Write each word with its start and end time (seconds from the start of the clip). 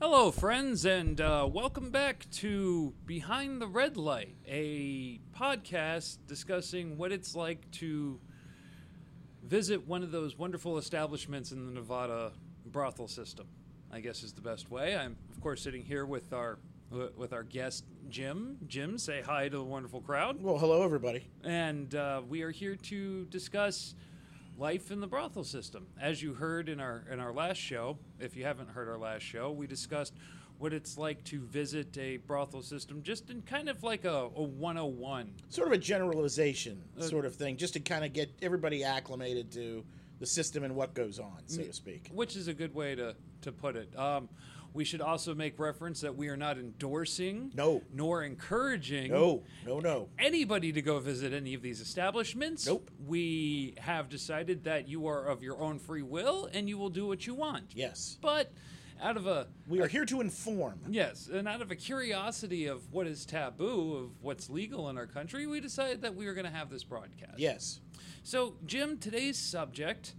Hello, 0.00 0.30
friends, 0.30 0.86
and 0.86 1.20
uh, 1.20 1.46
welcome 1.52 1.90
back 1.90 2.24
to 2.30 2.94
Behind 3.04 3.60
the 3.60 3.66
Red 3.66 3.98
Light, 3.98 4.34
a 4.48 5.20
podcast 5.38 6.16
discussing 6.26 6.96
what 6.96 7.12
it's 7.12 7.36
like 7.36 7.70
to 7.72 8.18
visit 9.44 9.86
one 9.86 10.02
of 10.02 10.10
those 10.10 10.38
wonderful 10.38 10.78
establishments 10.78 11.52
in 11.52 11.66
the 11.66 11.72
Nevada 11.72 12.32
brothel 12.64 13.08
system. 13.08 13.46
I 13.92 14.00
guess 14.00 14.22
is 14.22 14.32
the 14.32 14.40
best 14.40 14.70
way. 14.70 14.96
I'm, 14.96 15.16
of 15.30 15.40
course, 15.42 15.60
sitting 15.60 15.84
here 15.84 16.06
with 16.06 16.32
our 16.32 16.58
with 17.14 17.34
our 17.34 17.42
guest 17.42 17.84
Jim. 18.08 18.56
Jim, 18.66 18.96
say 18.96 19.20
hi 19.20 19.50
to 19.50 19.58
the 19.58 19.62
wonderful 19.62 20.00
crowd. 20.00 20.42
Well, 20.42 20.56
hello, 20.56 20.82
everybody. 20.82 21.28
And 21.44 21.94
uh, 21.94 22.22
we 22.26 22.40
are 22.40 22.50
here 22.50 22.74
to 22.74 23.26
discuss 23.26 23.94
life 24.60 24.90
in 24.90 25.00
the 25.00 25.06
brothel 25.06 25.42
system. 25.42 25.86
As 26.00 26.22
you 26.22 26.34
heard 26.34 26.68
in 26.68 26.78
our 26.78 27.02
in 27.10 27.18
our 27.18 27.32
last 27.32 27.56
show, 27.56 27.98
if 28.20 28.36
you 28.36 28.44
haven't 28.44 28.68
heard 28.68 28.88
our 28.88 28.98
last 28.98 29.22
show, 29.22 29.50
we 29.50 29.66
discussed 29.66 30.14
what 30.58 30.74
it's 30.74 30.98
like 30.98 31.24
to 31.24 31.40
visit 31.46 31.96
a 31.96 32.18
brothel 32.18 32.60
system 32.60 33.02
just 33.02 33.30
in 33.30 33.40
kind 33.40 33.70
of 33.70 33.82
like 33.82 34.04
a, 34.04 34.28
a 34.36 34.42
101 34.42 35.32
sort 35.48 35.66
of 35.66 35.72
a 35.72 35.78
generalization 35.78 36.82
uh, 36.98 37.02
sort 37.02 37.24
of 37.24 37.34
thing 37.34 37.56
just 37.56 37.72
to 37.72 37.80
kind 37.80 38.04
of 38.04 38.12
get 38.12 38.30
everybody 38.42 38.84
acclimated 38.84 39.50
to 39.50 39.82
the 40.18 40.26
system 40.26 40.62
and 40.62 40.76
what 40.76 40.92
goes 40.92 41.18
on 41.18 41.38
so 41.46 41.62
to 41.62 41.72
speak. 41.72 42.10
which 42.12 42.36
is 42.36 42.46
a 42.46 42.52
good 42.52 42.74
way 42.74 42.94
to 42.94 43.16
to 43.40 43.50
put 43.50 43.74
it. 43.74 43.98
Um, 43.98 44.28
we 44.72 44.84
should 44.84 45.00
also 45.00 45.34
make 45.34 45.58
reference 45.58 46.00
that 46.00 46.16
we 46.16 46.28
are 46.28 46.36
not 46.36 46.58
endorsing, 46.58 47.52
no, 47.54 47.82
nor 47.92 48.22
encouraging, 48.22 49.10
no, 49.10 49.42
no, 49.66 49.80
no, 49.80 50.08
anybody 50.18 50.72
to 50.72 50.82
go 50.82 50.98
visit 50.98 51.32
any 51.32 51.54
of 51.54 51.62
these 51.62 51.80
establishments. 51.80 52.66
Nope. 52.66 52.90
We 53.06 53.74
have 53.78 54.08
decided 54.08 54.64
that 54.64 54.88
you 54.88 55.06
are 55.06 55.24
of 55.26 55.42
your 55.42 55.60
own 55.60 55.78
free 55.78 56.02
will 56.02 56.48
and 56.52 56.68
you 56.68 56.78
will 56.78 56.90
do 56.90 57.06
what 57.06 57.26
you 57.26 57.34
want. 57.34 57.72
Yes, 57.74 58.18
but 58.20 58.52
out 59.02 59.16
of 59.16 59.26
a 59.26 59.48
we 59.66 59.80
are 59.80 59.88
here 59.88 60.04
to 60.04 60.20
inform. 60.20 60.80
Yes, 60.88 61.28
and 61.32 61.48
out 61.48 61.62
of 61.62 61.70
a 61.70 61.76
curiosity 61.76 62.66
of 62.66 62.92
what 62.92 63.06
is 63.06 63.24
taboo, 63.24 63.96
of 63.96 64.10
what's 64.22 64.50
legal 64.50 64.88
in 64.88 64.98
our 64.98 65.06
country, 65.06 65.46
we 65.46 65.60
decided 65.60 66.02
that 66.02 66.14
we 66.14 66.26
were 66.26 66.34
going 66.34 66.46
to 66.46 66.52
have 66.52 66.70
this 66.70 66.84
broadcast. 66.84 67.38
Yes. 67.38 67.80
So, 68.22 68.56
Jim, 68.66 68.98
today's 68.98 69.38
subject 69.38 70.14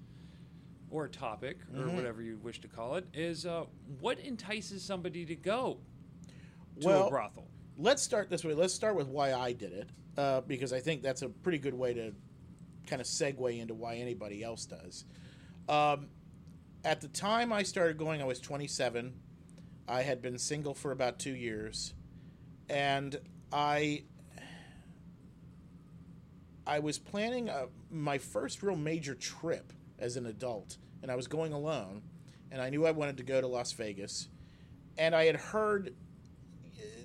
or 0.92 1.08
topic 1.08 1.59
or 1.73 1.86
mm-hmm. 1.86 1.95
whatever 1.95 2.22
you 2.22 2.38
wish 2.44 2.59
to 2.61 2.67
call 2.67 2.95
it 2.95 3.08
is 3.14 3.45
uh, 3.45 3.64
what 4.00 4.20
entices 4.20 4.84
somebody 4.84 5.25
to 5.25 5.36
go 5.36 5.80
to 6.80 6.88
well, 6.88 7.08
a 7.08 7.09
brothel. 7.09 7.47
Let's 7.78 8.03
start 8.03 8.30
this 8.30 8.44
way. 8.44 8.53
Let's 8.53 8.73
start 8.73 8.95
with 8.95 9.08
why 9.08 9.34
I 9.34 9.53
did 9.53 9.72
it 9.72 9.89
uh, 10.17 10.42
because 10.42 10.73
I 10.73 10.81
think 10.81 11.02
that's 11.02 11.22
a 11.22 11.30
pretty 11.30 11.58
good 11.58 11.73
way 11.73 11.94
to 11.94 12.14
kind 12.86 13.02
of 13.02 13.08
segue 13.08 13.59
into 13.59 13.73
why 13.73 13.95
anybody 13.95 14.44
else 14.44 14.66
does. 14.66 15.06
Um, 15.69 16.08
at 16.84 17.00
the 17.02 17.08
time 17.08 17.53
I 17.53 17.64
started 17.64 17.97
going, 17.97 18.22
I 18.22 18.25
was 18.25 18.39
27. 18.39 19.14
I 19.88 20.02
had 20.02 20.22
been 20.22 20.38
single 20.38 20.73
for 20.73 20.92
about 20.92 21.19
two 21.19 21.36
years, 21.36 21.94
and 22.69 23.17
I 23.52 24.03
I 26.66 26.80
was 26.80 26.97
planning 27.00 27.50
a, 27.50 27.67
my 27.89 28.17
first 28.17 28.62
real 28.64 28.75
major 28.75 29.16
trip 29.16 29.73
as 30.02 30.17
an 30.17 30.25
adult, 30.25 30.77
and 31.02 31.09
I 31.09 31.16
was 31.16 31.27
going 31.27 31.53
alone, 31.53 32.02
and 32.52 32.61
I 32.61 32.69
knew 32.69 32.85
I 32.85 32.91
wanted 32.91 33.17
to 33.17 33.23
go 33.23 33.39
to 33.39 33.47
Las 33.47 33.71
Vegas, 33.71 34.27
and 34.97 35.16
I 35.16 35.25
had 35.25 35.38
heard, 35.38 35.94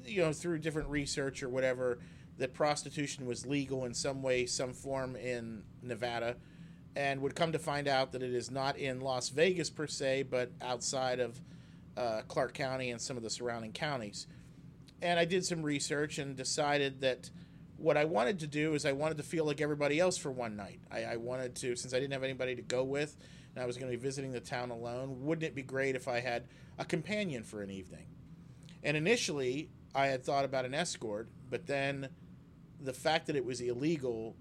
you 0.04 0.22
know, 0.22 0.32
through 0.32 0.58
different 0.58 0.88
research 0.88 1.42
or 1.42 1.48
whatever, 1.48 1.98
that 2.38 2.52
prostitution 2.52 3.26
was 3.26 3.46
legal 3.46 3.84
in 3.84 3.94
some 3.94 4.22
way, 4.22 4.46
some 4.46 4.72
form 4.72 5.16
in 5.16 5.62
Nevada, 5.82 6.36
and 6.94 7.20
would 7.20 7.34
come 7.34 7.52
to 7.52 7.58
find 7.58 7.86
out 7.86 8.12
that 8.12 8.22
it 8.22 8.34
is 8.34 8.50
not 8.50 8.76
in 8.76 9.00
Las 9.00 9.28
Vegas 9.28 9.70
per 9.70 9.86
se, 9.86 10.24
but 10.24 10.50
outside 10.60 11.20
of 11.20 11.40
uh, 11.96 12.22
Clark 12.28 12.54
County 12.54 12.90
and 12.90 13.00
some 13.00 13.16
of 13.16 13.22
the 13.22 13.30
surrounding 13.30 13.72
counties. 13.72 14.26
And 15.02 15.18
I 15.18 15.24
did 15.24 15.44
some 15.44 15.62
research 15.62 16.18
and 16.18 16.36
decided 16.36 17.00
that 17.02 17.30
what 17.76 17.96
I 17.96 18.04
wanted 18.04 18.40
to 18.40 18.46
do 18.46 18.74
is 18.74 18.86
I 18.86 18.92
wanted 18.92 19.18
to 19.18 19.22
feel 19.22 19.44
like 19.44 19.60
everybody 19.60 20.00
else 20.00 20.16
for 20.16 20.30
one 20.30 20.56
night. 20.56 20.80
I, 20.90 21.04
I 21.04 21.16
wanted 21.16 21.54
to, 21.56 21.76
since 21.76 21.92
I 21.92 22.00
didn't 22.00 22.12
have 22.12 22.24
anybody 22.24 22.54
to 22.56 22.62
go 22.62 22.82
with, 22.84 23.16
and 23.54 23.62
I 23.62 23.66
was 23.66 23.76
going 23.76 23.90
to 23.90 23.96
be 23.96 24.02
visiting 24.02 24.32
the 24.32 24.40
town 24.40 24.70
alone, 24.70 25.24
wouldn't 25.24 25.44
it 25.44 25.54
be 25.54 25.62
great 25.62 25.94
if 25.94 26.08
I 26.08 26.20
had 26.20 26.44
a 26.78 26.84
companion 26.84 27.42
for 27.42 27.62
an 27.62 27.70
evening? 27.70 28.06
And 28.82 28.96
initially, 28.96 29.70
I 29.94 30.06
had 30.06 30.24
thought 30.24 30.44
about 30.44 30.64
an 30.64 30.74
escort, 30.74 31.28
but 31.50 31.66
then 31.66 32.08
the 32.80 32.92
fact 32.92 33.26
that 33.26 33.36
it 33.36 33.44
was 33.44 33.60
illegal 33.60 34.36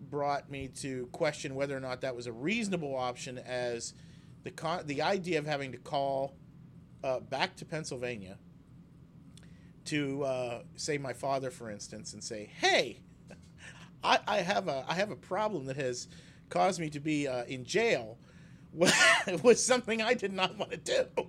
brought 0.00 0.50
me 0.50 0.68
to 0.68 1.06
question 1.12 1.54
whether 1.54 1.76
or 1.76 1.80
not 1.80 2.00
that 2.00 2.16
was 2.16 2.26
a 2.26 2.32
reasonable 2.32 2.96
option 2.96 3.38
as 3.38 3.94
the 4.42 4.50
con- 4.50 4.86
the 4.86 5.02
idea 5.02 5.38
of 5.38 5.46
having 5.46 5.72
to 5.72 5.78
call 5.78 6.34
uh, 7.04 7.20
back 7.20 7.56
to 7.56 7.64
Pennsylvania 7.64 8.38
to 9.86 10.22
uh, 10.24 10.62
say 10.76 10.98
my 10.98 11.12
father, 11.12 11.50
for 11.50 11.70
instance, 11.70 12.12
and 12.12 12.22
say, 12.22 12.50
"Hey, 12.60 13.00
I, 14.04 14.18
I, 14.26 14.36
have 14.38 14.68
a 14.68 14.84
I 14.88 14.94
have 14.94 15.10
a 15.10 15.16
problem 15.16 15.66
that 15.66 15.76
has 15.76 16.08
caused 16.48 16.80
me 16.80 16.90
to 16.90 17.00
be 17.00 17.28
uh, 17.28 17.44
in 17.44 17.64
jail," 17.64 18.18
was 19.42 19.64
something 19.64 20.02
I 20.02 20.14
did 20.14 20.32
not 20.32 20.56
want 20.56 20.70
to 20.72 20.76
do. 20.76 21.26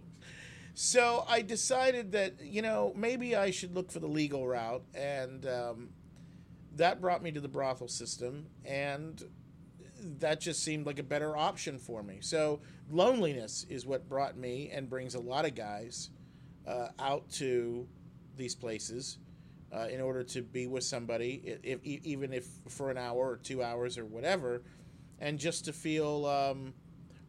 So 0.76 1.24
I 1.28 1.42
decided 1.42 2.12
that 2.14 2.36
you 2.42 2.62
know 2.62 2.94
maybe 2.96 3.36
I 3.36 3.52
should 3.52 3.76
look 3.76 3.92
for 3.92 4.00
the 4.00 4.08
legal 4.08 4.48
route, 4.48 4.84
and 4.94 5.46
um, 5.46 5.90
that 6.76 7.02
brought 7.02 7.22
me 7.22 7.32
to 7.32 7.42
the 7.42 7.48
brothel 7.48 7.88
system, 7.88 8.48
and 8.66 9.24
that 10.20 10.42
just 10.42 10.64
seemed 10.64 10.86
like 10.86 11.00
a 11.00 11.04
better 11.04 11.38
option 11.38 11.80
for 11.80 12.04
me. 12.04 12.18
So 12.22 12.60
loneliness 12.90 13.66
is 13.70 13.86
what 13.86 14.10
brought 14.10 14.38
me 14.38 14.70
and 14.74 14.90
brings 14.90 15.16
a 15.16 15.20
lot 15.20 15.46
of 15.46 15.56
guys 15.56 16.10
uh, 16.68 16.90
out 17.00 17.30
to 17.32 17.88
these 18.36 18.56
places 18.56 19.18
uh, 19.72 19.88
in 19.92 20.02
order 20.02 20.24
to 20.24 20.42
be 20.42 20.68
with 20.68 20.84
somebody, 20.84 21.42
if, 21.64 21.80
if, 21.84 22.06
even 22.06 22.34
if 22.34 22.48
for 22.68 22.92
an 22.92 22.98
hour 22.98 23.32
or 23.32 23.38
two 23.38 23.64
hours 23.64 23.98
or 23.98 24.06
whatever, 24.06 24.64
and 25.20 25.40
just 25.40 25.66
to 25.66 25.74
feel 25.74 26.26
um, 26.26 26.74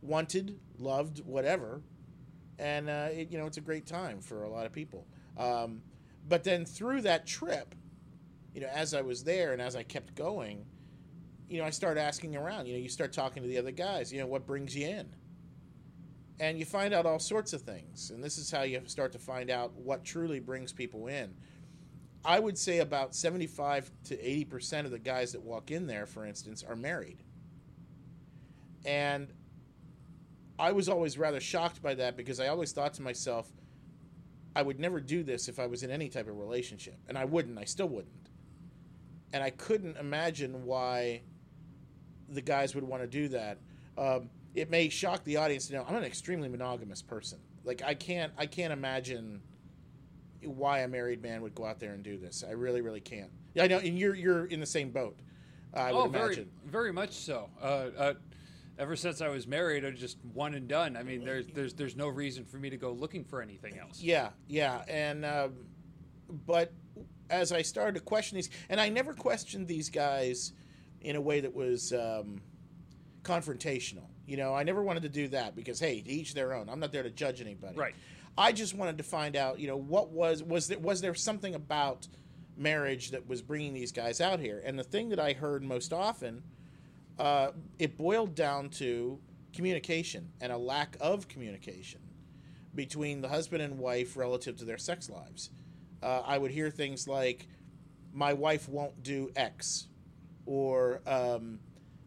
wanted, 0.02 0.58
loved, 0.78 1.24
whatever. 1.24 1.80
And 2.58 2.88
uh, 2.88 3.08
it, 3.10 3.30
you 3.30 3.38
know, 3.38 3.46
it's 3.46 3.56
a 3.56 3.62
great 3.62 3.86
time 3.86 4.20
for 4.20 4.44
a 4.44 4.48
lot 4.48 4.66
of 4.66 4.72
people. 4.72 5.06
Um, 5.36 5.80
but 6.28 6.44
then 6.44 6.64
through 6.64 7.02
that 7.02 7.26
trip, 7.26 7.74
you 8.54 8.60
know, 8.60 8.68
as 8.68 8.94
I 8.94 9.02
was 9.02 9.24
there 9.24 9.52
and 9.52 9.60
as 9.60 9.74
I 9.74 9.82
kept 9.82 10.14
going, 10.14 10.64
you 11.48 11.58
know, 11.58 11.64
I 11.64 11.70
started 11.70 12.00
asking 12.00 12.36
around. 12.36 12.66
You 12.66 12.74
know, 12.74 12.78
you 12.78 12.88
start 12.88 13.12
talking 13.12 13.42
to 13.42 13.48
the 13.48 13.58
other 13.58 13.72
guys. 13.72 14.12
You 14.12 14.20
know, 14.20 14.26
what 14.26 14.46
brings 14.46 14.76
you 14.76 14.86
in? 14.86 15.08
And 16.40 16.58
you 16.58 16.64
find 16.64 16.92
out 16.92 17.06
all 17.06 17.18
sorts 17.18 17.52
of 17.52 17.62
things. 17.62 18.10
And 18.10 18.22
this 18.22 18.38
is 18.38 18.50
how 18.50 18.62
you 18.62 18.80
start 18.86 19.12
to 19.12 19.18
find 19.18 19.50
out 19.50 19.72
what 19.74 20.04
truly 20.04 20.40
brings 20.40 20.72
people 20.72 21.06
in. 21.06 21.34
I 22.24 22.40
would 22.40 22.56
say 22.56 22.78
about 22.78 23.14
75 23.14 23.90
to 24.04 24.16
80% 24.16 24.86
of 24.86 24.90
the 24.90 24.98
guys 24.98 25.32
that 25.32 25.42
walk 25.42 25.70
in 25.70 25.86
there, 25.86 26.06
for 26.06 26.24
instance, 26.24 26.64
are 26.66 26.74
married. 26.74 27.22
And 28.84 29.28
I 30.58 30.72
was 30.72 30.88
always 30.88 31.18
rather 31.18 31.40
shocked 31.40 31.82
by 31.82 31.94
that 31.94 32.16
because 32.16 32.40
I 32.40 32.48
always 32.48 32.72
thought 32.72 32.94
to 32.94 33.02
myself, 33.02 33.52
I 34.56 34.62
would 34.62 34.80
never 34.80 35.00
do 35.00 35.22
this 35.22 35.48
if 35.48 35.58
I 35.58 35.66
was 35.66 35.82
in 35.82 35.90
any 35.90 36.08
type 36.08 36.28
of 36.28 36.38
relationship. 36.38 36.96
And 37.08 37.18
I 37.18 37.24
wouldn't, 37.24 37.58
I 37.58 37.64
still 37.64 37.88
wouldn't. 37.88 38.30
And 39.32 39.42
I 39.42 39.50
couldn't 39.50 39.96
imagine 39.96 40.64
why 40.64 41.22
the 42.28 42.40
guys 42.40 42.74
would 42.74 42.84
want 42.84 43.02
to 43.02 43.08
do 43.08 43.28
that. 43.28 43.58
Um, 43.98 44.30
it 44.54 44.70
may 44.70 44.88
shock 44.88 45.24
the 45.24 45.36
audience 45.36 45.66
to 45.68 45.74
know 45.74 45.84
I'm 45.88 45.96
an 45.96 46.04
extremely 46.04 46.48
monogamous 46.48 47.02
person. 47.02 47.38
Like 47.64 47.82
I 47.84 47.94
can't 47.94 48.32
I 48.38 48.46
can't 48.46 48.72
imagine 48.72 49.42
why 50.42 50.80
a 50.80 50.88
married 50.88 51.22
man 51.22 51.42
would 51.42 51.54
go 51.54 51.64
out 51.64 51.80
there 51.80 51.92
and 51.92 52.02
do 52.02 52.18
this. 52.18 52.44
I 52.46 52.52
really 52.52 52.80
really 52.80 53.00
can't. 53.00 53.30
Yeah, 53.54 53.64
I 53.64 53.66
know, 53.66 53.78
and 53.78 53.98
you're 53.98 54.14
you're 54.14 54.46
in 54.46 54.60
the 54.60 54.66
same 54.66 54.90
boat. 54.90 55.18
I 55.72 55.92
would 55.92 55.98
oh, 55.98 56.04
imagine. 56.04 56.50
very 56.64 56.70
very 56.70 56.92
much 56.92 57.12
so. 57.12 57.50
Uh, 57.60 57.64
uh, 57.96 58.14
ever 58.78 58.96
since 58.96 59.20
I 59.20 59.28
was 59.28 59.46
married, 59.46 59.84
I 59.84 59.90
just 59.90 60.18
one 60.32 60.54
and 60.54 60.68
done. 60.68 60.96
I 60.96 61.02
mean, 61.02 61.24
there's 61.24 61.46
there's 61.48 61.74
there's 61.74 61.96
no 61.96 62.08
reason 62.08 62.44
for 62.44 62.58
me 62.58 62.70
to 62.70 62.76
go 62.76 62.92
looking 62.92 63.24
for 63.24 63.42
anything 63.42 63.78
else. 63.78 64.00
Yeah, 64.00 64.30
yeah, 64.48 64.82
and 64.88 65.24
um, 65.24 65.54
but 66.46 66.72
as 67.30 67.52
I 67.52 67.62
started 67.62 67.94
to 67.94 68.00
question 68.00 68.36
these, 68.36 68.50
and 68.68 68.80
I 68.80 68.88
never 68.88 69.14
questioned 69.14 69.66
these 69.66 69.90
guys 69.90 70.52
in 71.00 71.16
a 71.16 71.20
way 71.20 71.40
that 71.40 71.54
was 71.54 71.92
um, 71.92 72.40
confrontational. 73.22 74.08
You 74.26 74.36
know, 74.36 74.54
I 74.54 74.62
never 74.62 74.82
wanted 74.82 75.02
to 75.02 75.08
do 75.08 75.28
that 75.28 75.54
because 75.54 75.78
hey, 75.78 76.00
to 76.00 76.10
each 76.10 76.34
their 76.34 76.54
own. 76.54 76.68
I'm 76.68 76.80
not 76.80 76.92
there 76.92 77.02
to 77.02 77.10
judge 77.10 77.40
anybody. 77.40 77.76
Right. 77.76 77.94
I 78.36 78.52
just 78.52 78.74
wanted 78.74 78.98
to 78.98 79.04
find 79.04 79.36
out, 79.36 79.58
you 79.60 79.66
know, 79.66 79.76
what 79.76 80.10
was 80.10 80.42
was 80.42 80.68
there 80.68 80.78
was 80.78 81.00
there 81.00 81.14
something 81.14 81.54
about 81.54 82.08
marriage 82.56 83.10
that 83.10 83.28
was 83.28 83.42
bringing 83.42 83.74
these 83.74 83.92
guys 83.92 84.20
out 84.20 84.40
here? 84.40 84.62
And 84.64 84.78
the 84.78 84.84
thing 84.84 85.10
that 85.10 85.20
I 85.20 85.32
heard 85.32 85.62
most 85.62 85.92
often, 85.92 86.42
uh, 87.18 87.50
it 87.78 87.96
boiled 87.96 88.34
down 88.34 88.70
to 88.70 89.18
communication 89.52 90.30
and 90.40 90.50
a 90.52 90.58
lack 90.58 90.96
of 91.00 91.28
communication 91.28 92.00
between 92.74 93.20
the 93.20 93.28
husband 93.28 93.62
and 93.62 93.78
wife 93.78 94.16
relative 94.16 94.56
to 94.56 94.64
their 94.64 94.78
sex 94.78 95.08
lives. 95.08 95.50
Uh, 96.02 96.22
I 96.26 96.38
would 96.38 96.50
hear 96.50 96.70
things 96.70 97.06
like, 97.06 97.46
"My 98.12 98.32
wife 98.32 98.68
won't 98.68 99.02
do 99.02 99.30
X," 99.36 99.86
or 100.44 101.02
um, 101.06 101.60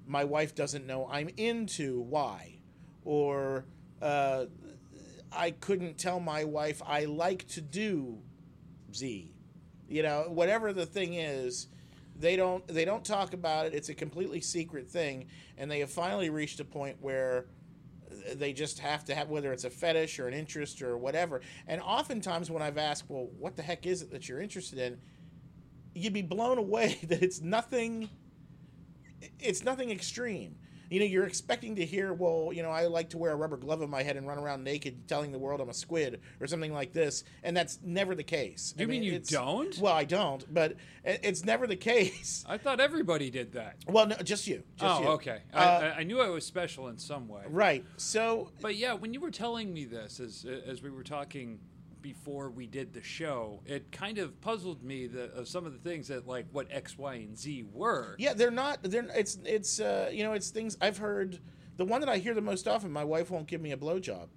my 0.08 0.24
wife 0.24 0.56
doesn't 0.56 0.88
know 0.88 1.08
I'm 1.12 1.30
into 1.38 2.02
Y, 2.02 2.60
or 3.04 3.66
uh, 4.02 4.46
I 5.32 5.52
couldn't 5.52 5.98
tell 5.98 6.20
my 6.20 6.46
wife 6.46 6.82
I 6.86 7.06
like 7.06 7.48
to 7.50 7.62
do 7.62 8.18
Z. 8.94 9.34
You 9.90 10.04
know, 10.04 10.26
whatever 10.28 10.74
the 10.74 10.86
thing 10.86 11.14
is, 11.14 11.68
they 12.20 12.36
don't 12.36 12.68
they 12.68 12.86
don't 12.86 13.06
talk 13.06 13.34
about 13.34 13.68
it. 13.68 13.74
It's 13.74 13.90
a 13.90 13.94
completely 13.94 14.42
secret 14.42 14.90
thing, 14.90 15.28
and 15.58 15.70
they 15.70 15.80
have 15.80 15.92
finally 15.92 16.30
reached 16.30 16.60
a 16.60 16.66
point 16.66 16.98
where 17.02 17.46
they 18.36 18.54
just 18.54 18.80
have 18.80 19.04
to 19.06 19.16
have 19.16 19.30
whether 19.30 19.52
it's 19.52 19.64
a 19.64 19.70
fetish 19.70 20.20
or 20.20 20.28
an 20.28 20.34
interest 20.34 20.82
or 20.82 20.98
whatever. 20.98 21.42
And 21.68 21.82
oftentimes 21.82 22.50
when 22.50 22.62
I've 22.62 22.78
asked, 22.78 23.06
well, 23.08 23.30
what 23.38 23.56
the 23.56 23.62
heck 23.62 23.86
is 23.86 24.02
it 24.02 24.12
that 24.12 24.28
you're 24.28 24.42
interested 24.42 24.80
in? 24.80 24.98
You'd 25.94 26.14
be 26.14 26.22
blown 26.22 26.58
away 26.58 27.00
that 27.08 27.22
it's 27.22 27.42
nothing 27.42 28.10
it's 29.40 29.64
nothing 29.64 29.92
extreme 29.92 30.56
you 30.90 31.00
know, 31.00 31.06
you're 31.06 31.26
expecting 31.26 31.76
to 31.76 31.86
hear, 31.86 32.14
well, 32.14 32.52
you 32.54 32.64
know, 32.64 32.70
I 32.70 32.88
like 32.88 33.10
to 33.10 33.18
wear 33.18 33.32
a 33.32 33.36
rubber 33.36 33.58
glove 33.58 33.82
on 33.82 33.90
my 33.90 34.04
head 34.04 34.16
and 34.16 34.28
run 34.28 34.38
around 34.38 34.64
naked 34.64 35.08
telling 35.08 35.32
the 35.32 35.40
world 35.40 35.60
I'm 35.60 35.70
a 35.70 35.74
squid 35.74 36.22
or 36.40 36.48
something 36.48 36.74
like 36.74 36.94
this. 36.94 37.24
And 37.44 37.56
that's 37.56 37.80
never 37.84 38.16
the 38.16 38.24
case. 38.24 38.74
You 38.78 38.84
I 38.84 38.88
mean, 38.88 39.02
mean 39.02 39.14
you 39.14 39.20
don't? 39.20 39.78
Well, 39.80 39.94
I 39.94 40.06
don't, 40.06 40.52
but 40.54 40.76
it's 41.04 41.44
never 41.44 41.68
the 41.68 41.76
case. 41.76 42.46
I 42.48 42.58
thought 42.58 42.80
everybody 42.80 43.30
did 43.30 43.54
that. 43.54 43.78
Well, 43.88 44.08
no, 44.08 44.16
just 44.18 44.48
you. 44.48 44.64
Just 44.78 45.00
oh, 45.00 45.02
you. 45.02 45.08
okay. 45.10 45.42
Uh, 45.54 45.58
I, 45.58 46.00
I, 46.00 46.04
knew 46.04 46.22
I 46.22 46.30
was 46.30 46.46
special 46.46 46.88
in 46.88 46.98
some 46.98 47.28
way. 47.28 47.44
Right. 47.48 47.86
So. 47.98 48.52
But 48.62 48.76
yeah, 48.76 48.94
when 48.94 49.14
you 49.14 49.20
were 49.20 49.32
telling 49.32 49.74
me 49.74 49.86
this, 49.86 50.20
as, 50.20 50.46
as 50.66 50.82
we 50.82 50.90
were 50.90 51.04
talking 51.04 51.60
before 52.14 52.50
we 52.50 52.66
did 52.66 52.94
the 52.94 53.04
show, 53.04 53.60
it 53.66 53.92
kind 53.92 54.18
of 54.18 54.40
puzzled 54.40 54.82
me 54.82 55.08
that 55.08 55.34
of 55.34 55.46
some 55.46 55.66
of 55.66 55.74
the 55.74 55.90
things 55.90 56.08
that 56.08 56.26
like 56.26 56.46
what 56.54 56.66
X, 56.72 56.98
Y, 56.98 57.16
and 57.16 57.38
Z 57.38 57.66
were. 57.74 58.16
Yeah, 58.18 58.34
they're 58.34 58.50
not. 58.50 58.80
They're 58.82 59.08
it's 59.14 59.38
it's 59.44 59.82
uh, 59.82 60.10
you 60.14 60.24
know 60.24 60.32
it's 60.32 60.50
things 60.50 60.78
I've 60.80 61.00
heard. 61.00 61.40
The 61.76 61.84
one 61.84 62.00
that 62.00 62.10
I 62.10 62.18
hear 62.18 62.34
the 62.34 62.42
most 62.42 62.66
often, 62.66 62.92
my 62.92 63.04
wife 63.04 63.30
won't 63.30 63.46
give 63.48 63.60
me 63.60 63.74
a 63.74 63.78
blowjob. 63.78 64.30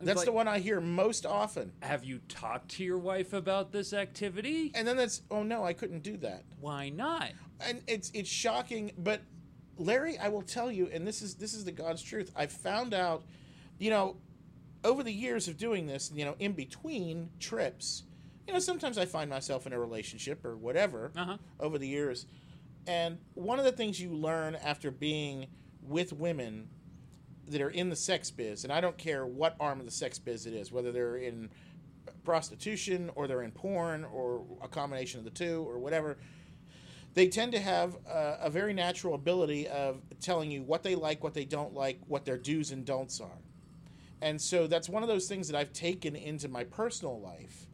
That's 0.00 0.18
like, 0.18 0.26
the 0.26 0.32
one 0.32 0.46
I 0.46 0.60
hear 0.60 0.80
most 0.80 1.26
often. 1.26 1.72
Have 1.82 2.04
you 2.04 2.20
talked 2.28 2.70
to 2.76 2.84
your 2.84 2.98
wife 2.98 3.32
about 3.32 3.72
this 3.72 3.92
activity? 3.92 4.70
And 4.76 4.86
then 4.86 4.96
that's 4.96 5.22
oh 5.32 5.42
no, 5.42 5.64
I 5.64 5.72
couldn't 5.72 6.04
do 6.04 6.16
that. 6.18 6.44
Why 6.60 6.90
not? 6.90 7.32
And 7.60 7.82
it's 7.88 8.12
it's 8.14 8.30
shocking, 8.30 8.92
but 8.98 9.20
Larry, 9.78 10.16
I 10.16 10.28
will 10.28 10.42
tell 10.42 10.70
you, 10.70 10.88
and 10.92 11.04
this 11.04 11.22
is 11.22 11.34
this 11.34 11.54
is 11.54 11.64
the 11.64 11.72
God's 11.72 12.02
truth. 12.02 12.30
I 12.36 12.46
found 12.46 12.94
out, 12.94 13.24
you 13.80 13.90
know, 13.90 14.16
over 14.84 15.02
the 15.02 15.12
years 15.12 15.48
of 15.48 15.56
doing 15.56 15.86
this, 15.86 16.10
you 16.14 16.24
know, 16.24 16.34
in 16.38 16.52
between 16.52 17.30
trips, 17.38 18.04
you 18.46 18.52
know, 18.52 18.58
sometimes 18.58 18.98
I 18.98 19.06
find 19.06 19.30
myself 19.30 19.66
in 19.66 19.72
a 19.72 19.78
relationship 19.78 20.44
or 20.44 20.56
whatever 20.56 21.12
uh-huh. 21.16 21.36
over 21.60 21.78
the 21.78 21.86
years. 21.86 22.26
And 22.86 23.18
one 23.34 23.58
of 23.58 23.64
the 23.64 23.72
things 23.72 24.00
you 24.00 24.10
learn 24.10 24.56
after 24.56 24.90
being 24.90 25.46
with 25.82 26.12
women 26.12 26.68
that 27.48 27.60
are 27.60 27.70
in 27.70 27.90
the 27.90 27.96
sex 27.96 28.30
biz, 28.30 28.64
and 28.64 28.72
I 28.72 28.80
don't 28.80 28.98
care 28.98 29.26
what 29.26 29.56
arm 29.60 29.78
of 29.78 29.86
the 29.86 29.92
sex 29.92 30.18
biz 30.18 30.46
it 30.46 30.54
is, 30.54 30.72
whether 30.72 30.90
they're 30.90 31.16
in 31.16 31.50
prostitution 32.24 33.10
or 33.14 33.28
they're 33.28 33.42
in 33.42 33.52
porn 33.52 34.04
or 34.04 34.44
a 34.62 34.68
combination 34.68 35.18
of 35.18 35.24
the 35.24 35.30
two 35.30 35.64
or 35.68 35.78
whatever, 35.78 36.18
they 37.14 37.28
tend 37.28 37.52
to 37.52 37.60
have 37.60 37.96
a, 38.08 38.38
a 38.42 38.50
very 38.50 38.72
natural 38.72 39.14
ability 39.14 39.68
of 39.68 40.00
telling 40.20 40.50
you 40.50 40.62
what 40.62 40.82
they 40.82 40.96
like, 40.96 41.22
what 41.22 41.34
they 41.34 41.44
don't 41.44 41.74
like, 41.74 42.00
what 42.08 42.24
their 42.24 42.38
do's 42.38 42.72
and 42.72 42.84
don'ts 42.84 43.20
are 43.20 43.38
and 44.22 44.40
so 44.40 44.68
that's 44.68 44.88
one 44.88 45.02
of 45.02 45.08
those 45.08 45.26
things 45.26 45.48
that 45.48 45.58
I've 45.58 45.72
taken 45.72 46.14
into 46.14 46.48
my 46.48 46.62
personal 46.62 47.20
life 47.20 47.66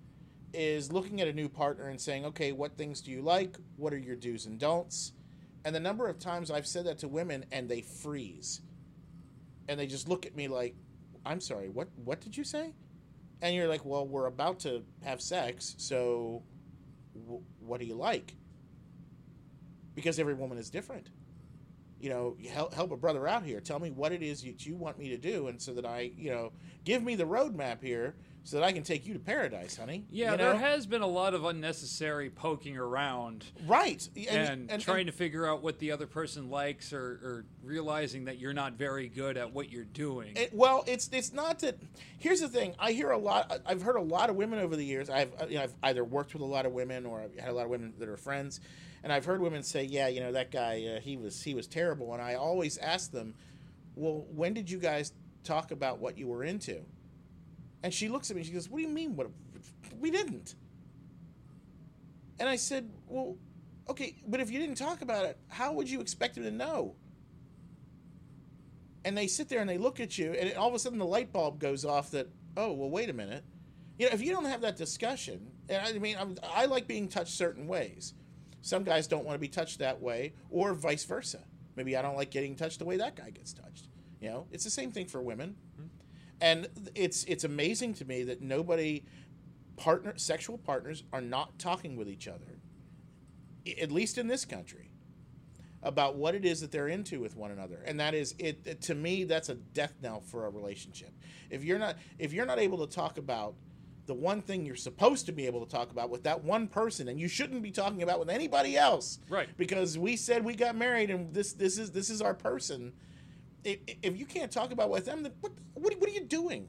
is 0.55 0.91
looking 0.91 1.21
at 1.21 1.29
a 1.29 1.33
new 1.33 1.49
partner 1.49 1.91
and 1.91 2.01
saying, 2.01 2.25
okay, 2.25 2.53
what 2.53 2.79
things 2.79 3.03
do 3.03 3.11
you 3.11 3.21
like? 3.21 3.59
What 3.77 3.93
are 3.93 3.99
your 3.99 4.17
do's 4.17 4.47
and 4.47 4.59
don'ts? 4.59 5.13
And 5.67 5.75
the 5.77 5.81
number 5.81 6.09
of 6.09 6.19
times 6.19 6.51
I've 6.51 6.67
said 6.67 6.87
that 6.87 6.99
to 7.01 7.09
women 7.09 7.45
and 7.53 7.69
they 7.69 7.83
freeze. 7.83 8.63
And 9.69 9.79
they 9.79 9.87
just 9.87 10.09
look 10.09 10.25
at 10.25 10.35
me 10.35 10.49
like, 10.49 10.75
I'm 11.27 11.43
sorry, 11.43 11.69
what 11.69 11.89
what 12.03 12.23
did 12.23 12.35
you 12.35 12.45
say? 12.45 12.73
And 13.43 13.55
you're 13.55 13.69
like, 13.69 13.85
well, 13.85 14.07
we're 14.07 14.27
about 14.27 14.61
to 14.61 14.83
have 15.05 15.21
sex, 15.21 15.75
so 15.77 16.43
w- 17.15 17.43
what 17.61 17.79
do 17.79 17.87
you 17.87 17.95
like? 17.95 18.35
Because 19.95 20.19
every 20.19 20.35
woman 20.35 20.57
is 20.57 20.71
different 20.71 21.11
you 22.01 22.11
know, 22.11 22.37
help, 22.51 22.75
help 22.75 22.91
a 22.93 22.97
brother 22.97 23.27
out 23.27 23.43
here. 23.43 23.61
Tell 23.61 23.79
me 23.79 23.91
what 23.91 24.13
it 24.13 24.23
is 24.23 24.43
that 24.43 24.65
you 24.65 24.77
want 24.77 24.99
me 24.99 25.09
to 25.11 25.17
do, 25.17 25.49
and 25.49 25.61
so 25.61 25.75
that 25.75 25.85
I, 25.85 26.13
you 26.17 26.31
know, 26.31 26.53
give 26.85 27.03
me 27.03 27.17
the 27.17 27.25
roadmap 27.25 27.83
here 27.83 28.15
so 28.45 28.57
that 28.57 28.65
I 28.65 28.73
can 28.73 28.83
take 28.83 29.07
you 29.07 29.13
to 29.13 29.21
paradise, 29.21 29.77
honey. 29.77 30.07
Yeah, 30.11 30.31
you 30.31 30.39
know? 30.39 30.45
there 30.45 30.57
has 30.57 30.87
been 30.87 31.03
a 31.03 31.07
lot 31.07 31.35
of 31.35 31.45
unnecessary 31.45 32.31
poking 32.31 32.79
around, 32.79 33.45
right, 33.67 34.09
and, 34.17 34.29
and, 34.29 34.71
and 34.71 34.83
trying 34.83 35.01
and, 35.01 35.09
to 35.09 35.13
figure 35.13 35.47
out 35.47 35.63
what 35.63 35.79
the 35.79 35.93
other 35.93 36.07
person 36.07 36.49
likes, 36.49 36.95
or, 36.95 37.21
or, 37.23 37.45
realizing 37.63 38.25
that 38.25 38.39
you're 38.39 38.55
not 38.55 38.73
very 38.73 39.09
good 39.09 39.37
at 39.37 39.53
what 39.53 39.71
you're 39.71 39.85
doing. 39.85 40.35
It, 40.35 40.55
well, 40.55 40.83
it's 40.87 41.11
it's 41.13 41.33
not 41.33 41.59
that. 41.59 41.79
Here's 42.19 42.41
the 42.41 42.49
thing: 42.49 42.75
I 42.79 42.93
hear 42.93 43.11
a 43.11 43.19
lot. 43.19 43.61
I've 43.67 43.83
heard 43.83 43.97
a 43.97 44.03
lot 44.03 44.31
of 44.31 44.37
women 44.37 44.61
over 44.61 44.77
the 44.77 44.85
years. 44.85 45.11
I've 45.11 45.31
you 45.49 45.57
know, 45.57 45.65
I've 45.65 45.75
either 45.83 46.05
worked 46.05 46.33
with 46.33 46.43
a 46.43 46.47
lot 46.47 46.65
of 46.65 46.73
women 46.73 47.05
or 47.05 47.21
I've 47.21 47.39
had 47.39 47.51
a 47.51 47.53
lot 47.53 47.65
of 47.65 47.71
women 47.71 47.93
that 47.99 48.09
are 48.09 48.17
friends 48.17 48.61
and 49.03 49.13
I've 49.13 49.25
heard 49.25 49.41
women 49.41 49.63
say, 49.63 49.85
"Yeah, 49.85 50.09
you 50.09 50.21
know 50.21 50.33
that 50.33 50.51
guy, 50.51 50.97
uh, 50.97 51.01
he 51.01 51.17
was 51.17 51.43
he 51.43 51.55
was 51.55 51.67
terrible." 51.67 52.13
And 52.13 52.23
I 52.23 52.35
always 52.35 52.79
ask 52.79 53.11
them, 53.11 53.35
"Well, 53.95 54.27
when 54.31 54.55
did 54.55 54.71
you 54.71 54.79
guys 54.79 55.13
talk 55.45 55.71
about 55.71 55.99
what 55.99 56.19
you 56.19 56.27
were 56.27 56.45
into?" 56.45 56.85
And 57.83 57.95
she 57.95 58.09
looks 58.09 58.31
at 58.31 58.37
me. 58.37 58.43
She 58.43 58.53
goes, 58.53 58.69
"What 58.69 58.79
do 58.79 58.83
you 58.83 58.89
mean? 58.93 59.17
What 59.17 59.31
we 60.01 60.11
didn't?" 60.11 60.55
And 62.39 62.49
I 62.49 62.57
said, 62.57 62.91
"Well, 63.07 63.37
okay, 63.89 64.17
but 64.27 64.41
if 64.41 64.51
you 64.51 64.59
didn't 64.59 64.77
talk 64.77 65.03
about 65.03 65.25
it, 65.25 65.39
how 65.49 65.73
would 65.73 65.89
you 65.89 66.01
expect 66.01 66.37
him 66.37 66.45
to 66.45 66.51
know?" 66.51 66.97
And 69.05 69.17
they 69.17 69.27
sit 69.27 69.49
there 69.49 69.61
and 69.61 69.71
they 69.71 69.79
look 69.79 70.01
at 70.01 70.19
you, 70.19 70.33
and 70.33 70.55
all 70.57 70.69
of 70.69 70.75
a 70.75 70.79
sudden 70.79 70.99
the 70.99 71.07
light 71.07 71.33
bulb 71.33 71.61
goes 71.61 71.85
off. 71.85 72.11
That 72.11 72.29
oh, 72.57 72.73
well, 72.73 72.91
wait 72.91 73.09
a 73.09 73.15
minute. 73.15 73.45
You 73.99 74.07
know, 74.07 74.13
if 74.13 74.23
you 74.23 74.33
don't 74.33 74.45
have 74.45 74.61
that 74.61 74.77
discussion, 74.77 75.51
and 75.69 75.97
I 75.97 75.99
mean, 75.99 76.17
I'm, 76.19 76.37
I 76.43 76.67
like 76.67 76.87
being 76.87 77.09
touched 77.09 77.33
certain 77.33 77.67
ways. 77.67 78.15
Some 78.61 78.85
guys 78.85 79.07
don't 79.07 79.25
want 79.25 79.35
to 79.35 79.41
be 79.41 79.49
touched 79.49 79.79
that 79.79 80.01
way, 80.01 80.35
or 80.51 80.75
vice 80.75 81.05
versa. 81.05 81.41
Maybe 81.77 81.97
I 81.97 82.03
don't 82.03 82.17
like 82.17 82.31
getting 82.31 82.57
touched 82.57 82.81
the 82.81 82.85
way 82.85 82.97
that 82.97 83.17
guy 83.17 83.31
gets 83.31 83.53
touched. 83.53 83.89
You 84.21 84.29
know, 84.31 84.47
it's 84.51 84.65
the 84.65 84.71
same 84.71 84.91
thing 84.91 85.07
for 85.07 85.23
women. 85.23 85.57
Mm-hmm. 85.75 85.87
And 86.41 86.69
it's 86.95 87.25
it's 87.25 87.45
amazing 87.45 87.95
to 87.95 88.05
me 88.05 88.25
that 88.25 88.43
nobody 88.43 89.05
partner 89.77 90.15
sexual 90.17 90.59
partners 90.59 91.05
are 91.13 91.21
not 91.21 91.59
talking 91.59 91.97
with 91.97 92.09
each 92.09 92.29
other, 92.29 92.59
at 93.81 93.91
least 93.91 94.19
in 94.19 94.27
this 94.27 94.45
country, 94.45 94.91
about 95.83 96.17
what 96.17 96.35
it 96.35 96.45
is 96.45 96.61
that 96.61 96.73
they're 96.73 96.89
into 96.89 97.21
with 97.21 97.37
one 97.37 97.51
another. 97.51 97.81
And 97.87 97.99
that 98.01 98.15
is 98.15 98.35
it, 98.39 98.61
it 98.67 98.83
to 98.83 98.95
me 98.95 99.25
that's 99.25 99.49
a 99.49 99.55
death 99.55 99.95
knell 100.03 100.21
for 100.21 100.47
a 100.47 100.51
relationship. 100.51 101.13
If 101.51 101.65
you're 101.65 101.79
not 101.79 101.97
if 102.19 102.33
you're 102.33 102.47
not 102.47 102.59
able 102.59 102.87
to 102.87 102.93
talk 102.93 103.19
about 103.19 103.55
the 104.09 104.15
one 104.15 104.41
thing 104.41 104.65
you're 104.67 104.75
supposed 104.75 105.27
to 105.27 105.33
be 105.33 105.47
able 105.47 105.65
to 105.65 105.71
talk 105.71 105.93
about 105.93 106.09
with 106.09 106.25
that 106.25 106.43
one 106.43 106.67
person 106.67 107.09
and 107.09 107.21
you 107.21 107.29
shouldn't 107.29 107.63
be 107.63 107.71
talking 107.71 108.03
about 108.03 108.19
with 108.19 108.31
anybody 108.31 108.77
else. 108.77 109.19
Right. 109.29 109.49
Because 109.57 109.99
we 109.99 110.17
said 110.17 110.43
we 110.45 110.57
got 110.57 110.75
married 110.75 111.11
and 111.11 111.33
this 111.33 111.53
this 111.53 111.79
is 111.79 111.93
this 111.93 112.11
is 112.11 112.21
our 112.21 112.35
person. 112.35 112.93
If, 113.63 113.79
if 114.03 114.19
you 114.19 114.25
can't 114.25 114.51
talk 114.51 114.73
about 114.73 114.89
with 114.89 115.05
them 115.05 115.23
then 115.23 115.33
what, 115.43 115.53
what, 115.75 116.01
what 116.01 116.09
are 116.09 116.13
you 116.13 116.25
doing? 116.25 116.69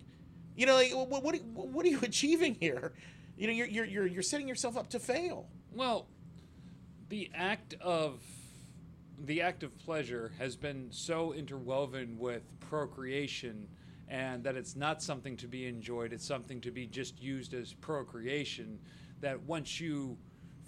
You 0.55 0.65
know 0.65 0.75
like, 0.75 0.91
what, 0.91 1.23
what, 1.23 1.41
what 1.43 1.85
are 1.85 1.89
you 1.89 1.99
achieving 2.03 2.55
here? 2.59 2.91
You 3.37 3.47
know 3.47 3.53
you're, 3.53 3.67
you're 3.67 3.85
you're 3.85 4.07
you're 4.07 4.23
setting 4.23 4.47
yourself 4.47 4.77
up 4.77 4.89
to 4.89 4.99
fail. 4.99 5.47
Well 5.73 6.07
the 7.07 7.31
act 7.33 7.73
of 7.81 8.21
the 9.17 9.41
act 9.41 9.63
of 9.63 9.77
pleasure 9.79 10.33
has 10.37 10.57
been 10.57 10.87
so 10.91 11.33
interwoven 11.33 12.17
with 12.19 12.43
procreation 12.59 13.69
and 14.09 14.43
that 14.43 14.55
it's 14.55 14.75
not 14.75 15.01
something 15.01 15.37
to 15.37 15.47
be 15.47 15.67
enjoyed, 15.67 16.11
it's 16.11 16.25
something 16.25 16.59
to 16.61 16.71
be 16.71 16.87
just 16.87 17.21
used 17.21 17.53
as 17.53 17.73
procreation. 17.73 18.79
That 19.21 19.41
once 19.43 19.79
you 19.79 20.17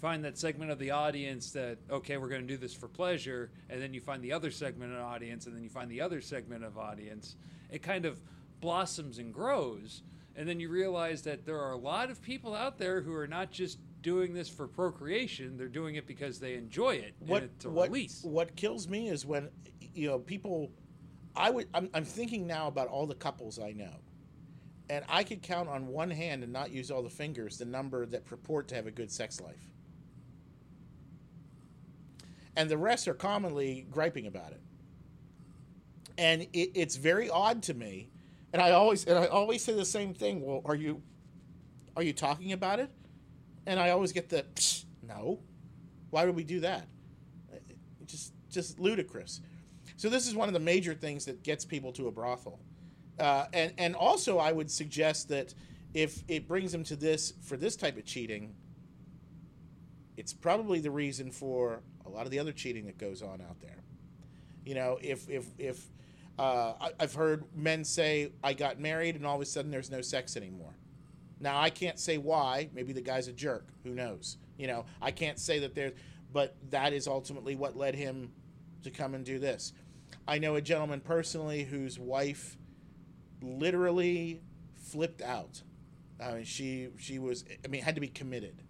find 0.00 0.24
that 0.24 0.38
segment 0.38 0.70
of 0.70 0.78
the 0.78 0.90
audience 0.90 1.50
that, 1.52 1.78
okay, 1.90 2.16
we're 2.16 2.28
going 2.28 2.42
to 2.42 2.46
do 2.46 2.56
this 2.56 2.74
for 2.74 2.88
pleasure, 2.88 3.50
and 3.68 3.80
then 3.80 3.92
you 3.92 4.00
find 4.00 4.22
the 4.22 4.32
other 4.32 4.50
segment 4.50 4.92
of 4.92 5.00
audience, 5.00 5.46
and 5.46 5.56
then 5.56 5.62
you 5.62 5.70
find 5.70 5.90
the 5.90 6.00
other 6.00 6.20
segment 6.20 6.64
of 6.64 6.78
audience, 6.78 7.36
it 7.70 7.82
kind 7.82 8.04
of 8.04 8.20
blossoms 8.60 9.18
and 9.18 9.32
grows. 9.32 10.02
And 10.34 10.48
then 10.48 10.60
you 10.60 10.70
realize 10.70 11.22
that 11.22 11.44
there 11.44 11.60
are 11.60 11.72
a 11.72 11.76
lot 11.76 12.10
of 12.10 12.22
people 12.22 12.54
out 12.54 12.78
there 12.78 13.02
who 13.02 13.14
are 13.14 13.26
not 13.26 13.50
just 13.50 13.78
doing 14.00 14.32
this 14.34 14.48
for 14.48 14.66
procreation, 14.66 15.56
they're 15.56 15.68
doing 15.68 15.94
it 15.94 16.06
because 16.06 16.40
they 16.40 16.54
enjoy 16.54 16.96
it. 16.96 17.14
What, 17.20 17.42
what. 17.64 17.90
What 18.24 18.56
kills 18.56 18.88
me 18.88 19.08
is 19.08 19.24
when, 19.24 19.48
you 19.94 20.08
know, 20.08 20.18
people 20.18 20.72
I 21.36 21.50
would. 21.50 21.68
I'm, 21.74 21.88
I'm 21.94 22.04
thinking 22.04 22.46
now 22.46 22.68
about 22.68 22.88
all 22.88 23.06
the 23.06 23.14
couples 23.14 23.58
I 23.58 23.72
know, 23.72 23.94
and 24.90 25.04
I 25.08 25.24
could 25.24 25.42
count 25.42 25.68
on 25.68 25.86
one 25.88 26.10
hand 26.10 26.42
and 26.42 26.52
not 26.52 26.70
use 26.70 26.90
all 26.90 27.02
the 27.02 27.10
fingers 27.10 27.58
the 27.58 27.64
number 27.64 28.06
that 28.06 28.24
purport 28.26 28.68
to 28.68 28.74
have 28.74 28.86
a 28.86 28.90
good 28.90 29.10
sex 29.10 29.40
life, 29.40 29.70
and 32.56 32.68
the 32.70 32.78
rest 32.78 33.08
are 33.08 33.14
commonly 33.14 33.86
griping 33.90 34.26
about 34.26 34.52
it. 34.52 34.60
And 36.18 36.42
it, 36.52 36.72
it's 36.74 36.96
very 36.96 37.30
odd 37.30 37.62
to 37.64 37.74
me, 37.74 38.10
and 38.52 38.60
I 38.60 38.72
always 38.72 39.04
and 39.06 39.18
I 39.18 39.26
always 39.26 39.64
say 39.64 39.74
the 39.74 39.84
same 39.84 40.12
thing. 40.14 40.44
Well, 40.44 40.60
are 40.66 40.76
you, 40.76 41.02
are 41.96 42.02
you 42.02 42.12
talking 42.12 42.52
about 42.52 42.80
it? 42.80 42.90
And 43.66 43.80
I 43.80 43.90
always 43.90 44.12
get 44.12 44.28
the 44.28 44.44
no. 45.06 45.40
Why 46.10 46.26
would 46.26 46.36
we 46.36 46.44
do 46.44 46.60
that? 46.60 46.86
Uh, 47.52 47.56
just 48.06 48.34
just 48.50 48.78
ludicrous. 48.78 49.40
So 50.02 50.08
this 50.08 50.26
is 50.26 50.34
one 50.34 50.48
of 50.48 50.52
the 50.52 50.58
major 50.58 50.94
things 50.94 51.26
that 51.26 51.44
gets 51.44 51.64
people 51.64 51.92
to 51.92 52.08
a 52.08 52.10
brothel 52.10 52.58
Uh, 53.20 53.46
and 53.52 53.72
and 53.78 53.94
also, 53.94 54.36
I 54.36 54.50
would 54.50 54.68
suggest 54.68 55.28
that 55.28 55.54
if 55.94 56.24
it 56.26 56.48
brings 56.48 56.72
them 56.72 56.82
to 56.84 56.96
this 56.96 57.34
for 57.40 57.56
this 57.56 57.76
type 57.76 57.96
of 57.96 58.04
cheating, 58.04 58.52
it's 60.16 60.32
probably 60.32 60.80
the 60.80 60.90
reason 60.90 61.30
for 61.30 61.84
a 62.04 62.08
lot 62.08 62.24
of 62.24 62.32
the 62.32 62.40
other 62.40 62.50
cheating 62.50 62.86
that 62.86 62.98
goes 62.98 63.22
on 63.22 63.40
out 63.42 63.60
there. 63.60 63.84
You 64.64 64.74
know, 64.74 64.98
if 65.00 65.30
if 65.30 65.46
if 65.56 65.86
uh, 66.36 66.72
I, 66.80 66.90
I've 66.98 67.14
heard 67.14 67.44
men 67.54 67.84
say, 67.84 68.32
"I 68.42 68.54
got 68.54 68.80
married," 68.80 69.14
and 69.14 69.24
all 69.24 69.36
of 69.36 69.42
a 69.42 69.46
sudden 69.46 69.70
there's 69.70 69.90
no 69.90 70.00
sex 70.00 70.36
anymore. 70.36 70.74
Now 71.38 71.60
I 71.60 71.70
can't 71.70 72.00
say 72.00 72.18
why. 72.18 72.70
Maybe 72.74 72.92
the 72.92 73.02
guy's 73.02 73.28
a 73.28 73.32
jerk. 73.32 73.68
Who 73.84 73.94
knows? 73.94 74.38
You 74.58 74.66
know, 74.66 74.84
I 75.00 75.12
can't 75.12 75.38
say 75.38 75.60
that 75.60 75.76
there's, 75.76 75.92
but 76.32 76.56
that 76.70 76.92
is 76.92 77.06
ultimately 77.06 77.54
what 77.54 77.76
led 77.76 77.94
him 77.94 78.32
to 78.82 78.90
come 78.90 79.14
and 79.14 79.24
do 79.24 79.38
this. 79.38 79.72
I 80.26 80.38
know 80.38 80.54
a 80.54 80.60
gentleman 80.60 81.00
personally 81.00 81.64
whose 81.64 81.98
wife 81.98 82.56
literally 83.40 84.42
flipped 84.74 85.22
out. 85.22 85.62
I 86.20 86.34
mean, 86.34 86.44
she 86.44 86.88
she 86.98 87.18
was. 87.18 87.44
I 87.64 87.68
mean, 87.68 87.82
had 87.82 87.96
to 87.96 88.00
be 88.00 88.08
committed, 88.08 88.62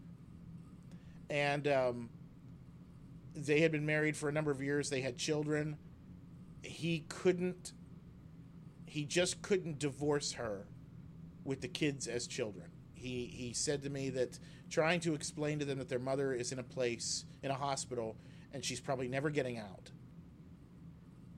and 1.29 1.69
um, 1.69 2.09
they 3.35 3.61
had 3.61 3.73
been 3.73 3.85
married 3.85 4.17
for 4.17 4.29
a 4.29 4.33
number 4.33 4.51
of 4.51 4.63
years. 4.63 4.89
They 4.91 5.01
had 5.03 5.19
children. 5.19 5.77
He 6.63 7.05
couldn't. 7.09 7.73
He 8.87 9.05
just 9.05 9.43
couldn't 9.43 9.79
divorce 9.79 10.33
her 10.33 10.67
with 11.45 11.61
the 11.61 11.69
kids 11.69 12.07
as 12.07 12.27
children. 12.27 12.71
He 12.95 13.27
he 13.27 13.53
said 13.53 13.83
to 13.83 13.91
me 13.91 14.11
that 14.11 14.39
trying 14.71 15.01
to 15.01 15.15
explain 15.15 15.59
to 15.59 15.65
them 15.65 15.79
that 15.79 15.89
their 15.89 15.99
mother 15.99 16.33
is 16.33 16.53
in 16.53 16.59
a 16.59 16.63
place 16.63 17.25
in 17.43 17.51
a 17.51 17.55
hospital 17.55 18.17
and 18.53 18.65
she's 18.65 18.81
probably 18.81 19.09
never 19.09 19.31
getting 19.31 19.59
out. 19.59 19.91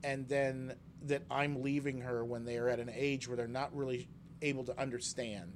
And 0.05 0.27
then 0.27 0.75
that 1.07 1.23
I'm 1.31 1.63
leaving 1.63 2.01
her 2.01 2.23
when 2.23 2.45
they 2.45 2.57
are 2.57 2.69
at 2.69 2.79
an 2.79 2.91
age 2.93 3.27
where 3.27 3.35
they're 3.35 3.47
not 3.47 3.75
really 3.75 4.07
able 4.41 4.63
to 4.65 4.79
understand 4.79 5.51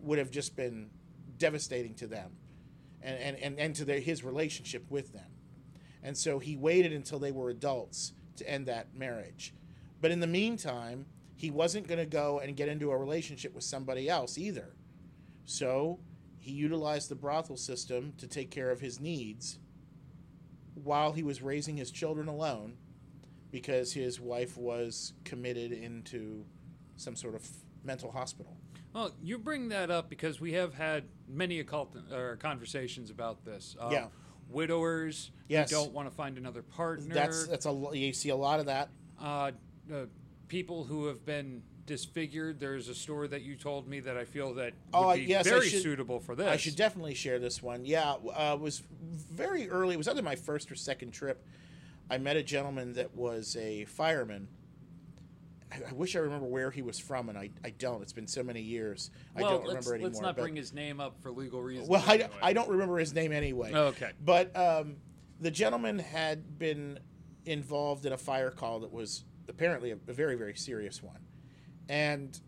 would 0.00 0.18
have 0.18 0.30
just 0.30 0.56
been 0.56 0.90
devastating 1.38 1.94
to 1.94 2.08
them 2.08 2.32
and, 3.00 3.16
and, 3.16 3.36
and, 3.38 3.58
and 3.60 3.74
to 3.76 3.84
their, 3.84 4.00
his 4.00 4.24
relationship 4.24 4.84
with 4.90 5.12
them. 5.12 5.30
And 6.02 6.16
so 6.16 6.40
he 6.40 6.56
waited 6.56 6.92
until 6.92 7.20
they 7.20 7.30
were 7.30 7.50
adults 7.50 8.12
to 8.36 8.48
end 8.48 8.66
that 8.66 8.94
marriage. 8.94 9.54
But 10.00 10.10
in 10.10 10.18
the 10.20 10.26
meantime, 10.26 11.06
he 11.36 11.50
wasn't 11.50 11.86
going 11.86 12.00
to 12.00 12.06
go 12.06 12.40
and 12.40 12.56
get 12.56 12.68
into 12.68 12.90
a 12.90 12.96
relationship 12.96 13.54
with 13.54 13.64
somebody 13.64 14.08
else 14.08 14.36
either. 14.36 14.74
So 15.44 16.00
he 16.38 16.50
utilized 16.52 17.08
the 17.08 17.14
brothel 17.14 17.56
system 17.56 18.14
to 18.18 18.26
take 18.26 18.50
care 18.50 18.70
of 18.70 18.80
his 18.80 19.00
needs 19.00 19.58
while 20.74 21.12
he 21.12 21.22
was 21.22 21.40
raising 21.40 21.76
his 21.76 21.92
children 21.92 22.26
alone 22.28 22.74
because 23.60 23.90
his 23.90 24.20
wife 24.20 24.58
was 24.58 25.14
committed 25.24 25.72
into 25.72 26.44
some 26.98 27.16
sort 27.16 27.34
of 27.34 27.48
mental 27.84 28.10
hospital. 28.12 28.54
Well, 28.92 29.12
you 29.22 29.38
bring 29.38 29.70
that 29.70 29.90
up 29.90 30.10
because 30.10 30.42
we 30.42 30.52
have 30.52 30.74
had 30.74 31.04
many 31.26 31.60
occult 31.60 31.96
uh, 32.12 32.34
conversations 32.38 33.08
about 33.08 33.46
this. 33.46 33.74
Uh, 33.80 33.88
Yeah. 33.90 34.06
Widowers 34.50 35.30
Yes. 35.48 35.70
who 35.70 35.76
don't 35.78 35.92
want 35.94 36.06
to 36.08 36.14
find 36.14 36.36
another 36.36 36.60
partner. 36.62 37.14
That's 37.14 37.46
that's 37.46 37.64
a 37.66 37.72
you 37.94 38.12
see 38.12 38.28
a 38.28 38.36
lot 38.36 38.60
of 38.60 38.66
that. 38.66 38.90
uh, 39.20 39.52
uh, 39.92 40.04
people 40.48 40.84
who 40.84 41.06
have 41.06 41.24
been 41.24 41.62
disfigured. 41.86 42.60
There's 42.60 42.88
a 42.90 42.94
story 42.94 43.26
that 43.28 43.40
you 43.42 43.56
told 43.56 43.88
me 43.88 44.00
that 44.00 44.16
I 44.18 44.24
feel 44.26 44.52
that 44.54 44.72
would 44.74 45.00
Oh, 45.02 45.14
be 45.14 45.22
yes, 45.22 45.48
very 45.48 45.66
should- 45.68 45.82
suitable 45.82 46.20
for 46.20 46.34
this. 46.36 46.46
I 46.46 46.56
should 46.58 46.76
definitely 46.76 47.14
share 47.14 47.38
this 47.38 47.62
one. 47.62 47.84
Yeah, 47.86 48.12
uh, 48.12 48.54
it 48.56 48.60
was 48.60 48.82
very 49.32 49.68
early. 49.70 49.94
It 49.94 49.98
was 49.98 50.08
either 50.08 50.22
my 50.22 50.36
first 50.36 50.70
or 50.70 50.74
second 50.76 51.12
trip. 51.12 51.42
I 52.10 52.18
met 52.18 52.36
a 52.36 52.42
gentleman 52.42 52.94
that 52.94 53.14
was 53.14 53.56
a 53.56 53.84
fireman. 53.86 54.48
I, 55.72 55.90
I 55.90 55.92
wish 55.92 56.14
I 56.14 56.20
remember 56.20 56.46
where 56.46 56.70
he 56.70 56.82
was 56.82 56.98
from, 56.98 57.28
and 57.28 57.36
I, 57.36 57.50
I 57.64 57.70
don't. 57.70 58.02
It's 58.02 58.12
been 58.12 58.28
so 58.28 58.42
many 58.42 58.60
years. 58.60 59.10
I 59.34 59.40
don't 59.40 59.66
remember 59.66 59.94
anymore. 59.94 60.10
let's 60.10 60.20
not 60.20 60.36
but- 60.36 60.42
bring 60.42 60.56
his 60.56 60.72
name 60.72 61.00
up 61.00 61.20
for 61.20 61.30
legal 61.30 61.62
reasons. 61.62 61.88
well, 61.88 62.04
I, 62.06 62.14
anyway. 62.14 62.30
I 62.42 62.52
don't 62.52 62.68
remember 62.68 62.98
his 62.98 63.12
name 63.12 63.32
anyway. 63.32 63.72
Okay. 63.74 64.12
But 64.24 64.56
um, 64.56 64.96
the 65.40 65.50
gentleman 65.50 65.98
had 65.98 66.58
been 66.58 66.98
involved 67.44 68.06
in 68.06 68.12
a 68.12 68.18
fire 68.18 68.50
call 68.50 68.80
that 68.80 68.92
was 68.92 69.24
apparently 69.48 69.90
a, 69.90 69.98
a 70.08 70.12
very, 70.12 70.36
very 70.36 70.54
serious 70.54 71.02
one. 71.02 71.20
And 71.88 72.38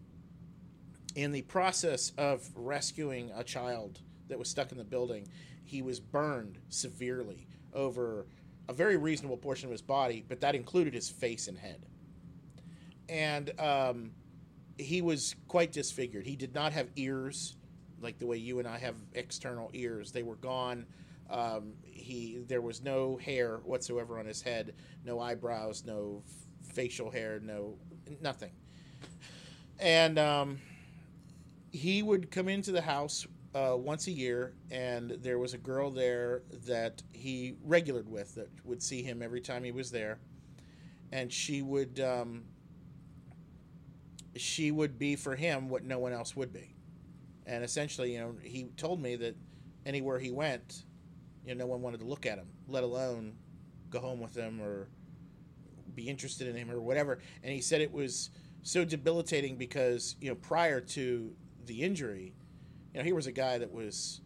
in 1.15 1.33
the 1.33 1.43
process 1.43 2.13
of 2.19 2.49
rescuing 2.55 3.31
a 3.35 3.43
child 3.43 4.01
that 4.29 4.39
was 4.39 4.49
stuck 4.49 4.73
in 4.73 4.79
the 4.79 4.85
building, 4.85 5.27
he 5.65 5.83
was 5.83 6.01
burned 6.01 6.59
severely 6.69 7.47
over 7.73 8.27
a 8.69 8.73
very 8.73 8.97
reasonable 8.97 9.37
portion 9.37 9.67
of 9.67 9.73
his 9.73 9.83
body, 9.83 10.25
but 10.29 10.41
that 10.41 10.55
included 10.55 10.95
his 10.95 11.09
face 11.09 11.49
and 11.49 11.57
head. 11.57 11.87
And 13.09 13.59
um, 13.59 14.11
he 14.77 15.01
was 15.01 15.35
quite 15.49 15.73
disfigured. 15.73 16.27
He 16.27 16.37
did 16.37 16.55
not 16.55 16.73
have 16.73 16.89
ears 16.97 17.57
like 18.01 18.19
the 18.19 18.27
way 18.27 18.37
you 18.37 18.59
and 18.59 18.69
I 18.69 18.79
have 18.79 18.97
external 19.15 19.71
ears. 19.73 20.13
They 20.13 20.23
were 20.23 20.37
gone. 20.37 20.87
Um, 21.31 21.75
he 21.83 22.39
there 22.47 22.63
was 22.63 22.83
no 22.83 23.17
hair 23.17 23.59
whatsoever 23.65 24.19
on 24.19 24.27
his 24.27 24.41
head, 24.41 24.75
no 25.05 25.21
eyebrows, 25.21 25.85
no 25.85 26.23
f- 26.27 26.73
facial 26.75 27.11
hair, 27.11 27.41
no 27.43 27.77
nothing. 28.21 28.53
And 29.79 30.19
um, 30.19 30.59
he 31.71 32.03
would 32.03 32.31
come 32.31 32.49
into 32.49 32.73
the 32.73 32.81
house 32.81 33.27
uh, 33.59 33.77
once 33.77 34.07
a 34.07 34.13
year, 34.13 34.55
and 34.71 35.11
there 35.23 35.39
was 35.39 35.55
a 35.55 35.59
girl 35.59 35.91
there 35.91 36.43
that 36.67 37.03
he 37.13 37.57
regulared 37.65 38.09
with 38.09 38.35
that 38.37 38.49
would 38.65 38.83
see 38.83 39.03
him 39.03 39.23
every 39.23 39.41
time 39.41 39.65
he 39.65 39.73
was 39.73 39.91
there, 39.91 40.19
and 41.11 41.33
she 41.33 41.63
would 41.63 41.99
um, 41.99 42.45
she 44.37 44.71
would 44.71 44.99
be 44.99 45.17
for 45.17 45.35
him 45.35 45.69
what 45.69 45.85
no 45.85 45.99
one 45.99 46.13
else 46.13 46.37
would 46.37 46.53
be, 46.53 46.77
and 47.47 47.65
essentially, 47.65 48.13
you 48.13 48.21
know, 48.21 48.35
he 48.43 48.65
told 48.77 49.01
me 49.01 49.17
that 49.17 49.35
anywhere 49.85 50.19
he 50.19 50.31
went, 50.31 50.85
you 51.45 51.55
know, 51.55 51.65
no 51.65 51.67
one 51.67 51.83
wanted 51.83 51.99
to 51.99 52.07
look 52.07 52.27
at 52.27 52.39
him, 52.39 52.49
let 52.69 52.85
alone 52.85 53.35
go 53.91 53.99
home 53.99 54.21
with 54.21 54.37
him 54.37 54.61
or 54.61 54.89
be 55.95 56.09
interested 56.09 56.47
in 56.47 56.55
him 56.55 56.71
or 56.71 56.81
whatever. 56.81 57.19
And 57.43 57.53
he 57.53 57.61
said 57.61 57.81
it 57.81 57.93
was 57.93 58.31
so 58.63 58.85
debilitating 58.85 59.57
because 59.57 60.15
you 60.21 60.29
know 60.29 60.37
prior 60.37 60.81
to 60.81 61.33
the 61.67 61.83
injury, 61.83 62.35
you 62.93 63.01
know, 63.01 63.05
he 63.05 63.13
was 63.13 63.27
a 63.27 63.33
guy 63.33 63.59
that 63.59 63.73
was. 63.73 64.21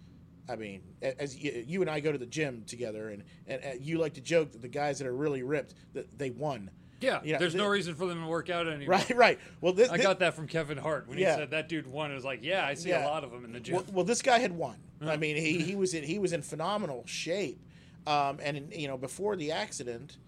I 0.48 0.56
mean, 0.56 0.82
as 1.00 1.36
you, 1.36 1.64
you 1.66 1.80
and 1.82 1.90
I 1.90 2.00
go 2.00 2.10
to 2.10 2.18
the 2.18 2.26
gym 2.26 2.64
together, 2.66 3.10
and, 3.10 3.22
and, 3.46 3.62
and 3.62 3.80
you 3.84 3.98
like 3.98 4.14
to 4.14 4.20
joke 4.20 4.50
that 4.52 4.60
the 4.60 4.68
guys 4.68 4.98
that 4.98 5.06
are 5.06 5.14
really 5.14 5.44
ripped 5.44 5.74
that 5.94 6.18
they 6.18 6.30
won. 6.30 6.68
Yeah, 7.00 7.20
Yeah, 7.24 7.38
there's 7.38 7.54
no 7.54 7.66
reason 7.68 7.94
for 7.94 8.06
them 8.06 8.20
to 8.20 8.26
work 8.26 8.50
out 8.50 8.66
anymore. 8.66 8.94
Right, 8.96 9.16
right. 9.16 9.38
Well, 9.60 9.72
this, 9.72 9.88
I 9.88 9.98
got 9.98 10.18
that 10.18 10.34
from 10.34 10.48
Kevin 10.48 10.78
Hart 10.78 11.08
when 11.08 11.16
Yeah. 11.18 11.32
he 11.34 11.38
said 11.40 11.50
that 11.52 11.68
dude 11.68 11.86
won. 11.86 12.10
It 12.10 12.14
was 12.14 12.24
like, 12.24 12.40
yeah, 12.42 12.66
I 12.66 12.74
see 12.74 12.88
Yeah. 12.90 13.04
a 13.04 13.08
lot 13.08 13.22
of 13.24 13.30
them 13.30 13.44
in 13.44 13.52
the 13.52 13.60
gym. 13.60 13.76
Well, 13.76 13.84
well, 13.92 14.04
this 14.04 14.20
guy 14.20 14.40
had 14.40 14.52
won. 14.52 14.76
I 15.00 15.16
mean, 15.16 15.36
he, 15.36 15.60
he 15.60 15.74
was 15.76 15.94
in 15.94 16.02
he 16.04 16.18
was 16.18 16.32
in 16.32 16.42
phenomenal 16.42 17.04
shape, 17.06 17.60
um, 18.06 18.38
and 18.42 18.56
in, 18.56 18.70
you 18.72 18.86
know 18.88 18.96
before 18.98 19.34
the 19.36 19.50
accident, 19.52 20.18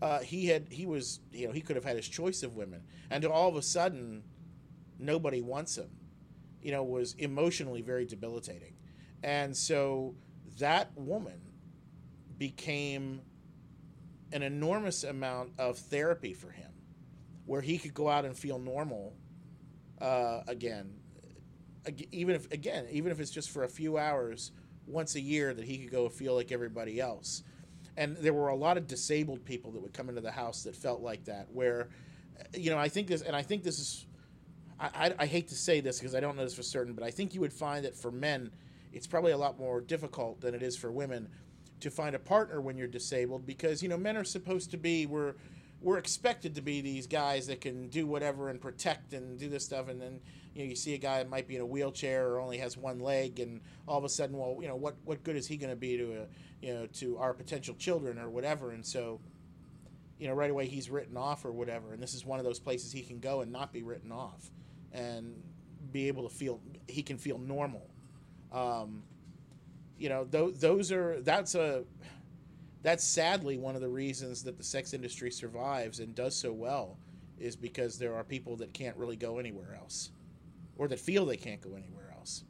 uh, 0.00 0.20
he 0.20 0.46
had 0.46 0.68
he 0.70 0.86
was 0.86 1.20
you 1.32 1.46
know 1.46 1.52
he 1.52 1.60
could 1.60 1.76
have 1.76 1.84
had 1.84 1.96
his 1.96 2.08
choice 2.08 2.42
of 2.42 2.56
women, 2.56 2.82
and 3.10 3.24
all 3.26 3.48
of 3.48 3.56
a 3.56 3.62
sudden, 3.62 4.22
nobody 4.98 5.42
wants 5.42 5.76
him, 5.76 5.90
you 6.62 6.72
know, 6.72 6.82
was 6.82 7.14
emotionally 7.14 7.82
very 7.82 8.04
debilitating, 8.04 8.74
and 9.22 9.56
so 9.56 10.14
that 10.58 10.90
woman 10.96 11.40
became 12.38 13.20
an 14.32 14.42
enormous 14.42 15.04
amount 15.04 15.52
of 15.58 15.78
therapy 15.78 16.32
for 16.34 16.50
him, 16.50 16.70
where 17.46 17.60
he 17.60 17.78
could 17.78 17.94
go 17.94 18.08
out 18.08 18.24
and 18.24 18.36
feel 18.36 18.58
normal 18.58 19.14
uh, 20.00 20.42
again 20.48 20.92
even 22.12 22.34
if 22.34 22.50
again 22.52 22.86
even 22.90 23.10
if 23.10 23.20
it's 23.20 23.30
just 23.30 23.50
for 23.50 23.64
a 23.64 23.68
few 23.68 23.98
hours 23.98 24.52
once 24.86 25.14
a 25.14 25.20
year 25.20 25.54
that 25.54 25.64
he 25.64 25.78
could 25.78 25.90
go 25.90 26.08
feel 26.08 26.34
like 26.34 26.52
everybody 26.52 27.00
else. 27.00 27.42
And 27.96 28.16
there 28.16 28.32
were 28.32 28.48
a 28.48 28.56
lot 28.56 28.76
of 28.78 28.86
disabled 28.86 29.44
people 29.44 29.70
that 29.72 29.82
would 29.82 29.92
come 29.92 30.08
into 30.08 30.20
the 30.20 30.30
house 30.30 30.62
that 30.64 30.74
felt 30.74 31.02
like 31.02 31.24
that 31.24 31.46
where 31.52 31.88
you 32.54 32.70
know 32.70 32.78
i 32.78 32.88
think 32.88 33.06
this 33.06 33.22
and 33.22 33.36
i 33.36 33.42
think 33.42 33.62
this 33.62 33.78
is 33.78 34.06
i, 34.82 34.90
I, 34.94 35.14
I 35.20 35.26
hate 35.26 35.48
to 35.48 35.54
say 35.54 35.80
this 35.80 35.98
because 35.98 36.14
i 36.14 36.20
don't 36.20 36.36
know 36.36 36.44
this 36.44 36.54
for 36.54 36.62
certain 36.62 36.92
but 36.92 37.04
i 37.04 37.10
think 37.10 37.34
you 37.34 37.40
would 37.40 37.52
find 37.52 37.84
that 37.84 37.96
for 37.96 38.10
men 38.10 38.50
it's 38.92 39.06
probably 39.06 39.32
a 39.32 39.38
lot 39.38 39.58
more 39.58 39.80
difficult 39.80 40.40
than 40.42 40.54
it 40.54 40.62
is 40.62 40.76
for 40.76 40.92
women 40.92 41.28
to 41.80 41.90
find 41.90 42.14
a 42.14 42.18
partner 42.18 42.60
when 42.60 42.76
you're 42.76 42.86
disabled 42.86 43.44
because 43.46 43.82
you 43.82 43.88
know 43.88 43.96
men 43.96 44.16
are 44.16 44.24
supposed 44.24 44.70
to 44.70 44.76
be 44.76 45.06
we're 45.06 45.34
we're 45.82 45.98
expected 45.98 46.54
to 46.54 46.60
be 46.60 46.80
these 46.80 47.06
guys 47.06 47.48
that 47.48 47.60
can 47.60 47.88
do 47.88 48.06
whatever 48.06 48.48
and 48.48 48.60
protect 48.60 49.12
and 49.12 49.38
do 49.38 49.48
this 49.48 49.64
stuff. 49.64 49.88
And 49.88 50.00
then 50.00 50.20
you 50.54 50.62
know 50.62 50.68
you 50.70 50.76
see 50.76 50.94
a 50.94 50.98
guy 50.98 51.18
that 51.18 51.28
might 51.28 51.48
be 51.48 51.56
in 51.56 51.60
a 51.60 51.66
wheelchair 51.66 52.28
or 52.28 52.40
only 52.40 52.58
has 52.58 52.76
one 52.76 53.00
leg 53.00 53.40
and 53.40 53.60
all 53.88 53.98
of 53.98 54.04
a 54.04 54.08
sudden 54.08 54.36
well 54.36 54.58
you 54.60 54.68
know 54.68 54.76
what 54.76 54.94
what 55.04 55.24
good 55.24 55.36
is 55.36 55.46
he 55.46 55.56
going 55.56 55.70
to 55.70 55.76
be 55.76 55.96
to 55.96 56.22
a, 56.22 56.64
you 56.64 56.72
know 56.72 56.86
to 56.86 57.18
our 57.18 57.34
potential 57.34 57.74
children 57.74 58.18
or 58.18 58.30
whatever? 58.30 58.70
And 58.70 58.86
so 58.86 59.20
you 60.18 60.28
know 60.28 60.34
right 60.34 60.50
away 60.50 60.66
he's 60.66 60.88
written 60.88 61.16
off 61.16 61.44
or 61.44 61.52
whatever. 61.52 61.92
And 61.92 62.02
this 62.02 62.14
is 62.14 62.24
one 62.24 62.38
of 62.38 62.44
those 62.44 62.60
places 62.60 62.92
he 62.92 63.02
can 63.02 63.18
go 63.18 63.40
and 63.40 63.50
not 63.50 63.72
be 63.72 63.82
written 63.82 64.12
off 64.12 64.50
and 64.92 65.34
be 65.90 66.08
able 66.08 66.28
to 66.28 66.34
feel 66.34 66.60
he 66.88 67.02
can 67.02 67.18
feel 67.18 67.38
normal 67.38 67.88
um, 68.52 69.02
you 69.98 70.08
know 70.08 70.24
those, 70.24 70.58
those 70.58 70.92
are 70.92 71.20
that's 71.20 71.54
a 71.54 71.84
that's 72.82 73.04
sadly 73.04 73.56
one 73.56 73.76
of 73.76 73.80
the 73.80 73.88
reasons 73.88 74.42
that 74.42 74.58
the 74.58 74.64
sex 74.64 74.92
industry 74.92 75.30
survives 75.30 76.00
and 76.00 76.14
does 76.14 76.34
so 76.34 76.52
well 76.52 76.98
is 77.38 77.56
because 77.56 77.98
there 77.98 78.14
are 78.14 78.24
people 78.24 78.56
that 78.56 78.72
can't 78.72 78.96
really 78.96 79.16
go 79.16 79.38
anywhere 79.38 79.76
else, 79.78 80.10
or 80.76 80.88
that 80.88 80.98
feel 80.98 81.24
they 81.26 81.36
can't 81.36 81.60
go 81.60 81.70
anywhere 81.76 82.12
else. 82.16 82.44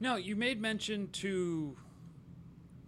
Now, 0.00 0.16
you 0.16 0.36
made 0.36 0.60
mention 0.60 1.08
to 1.12 1.76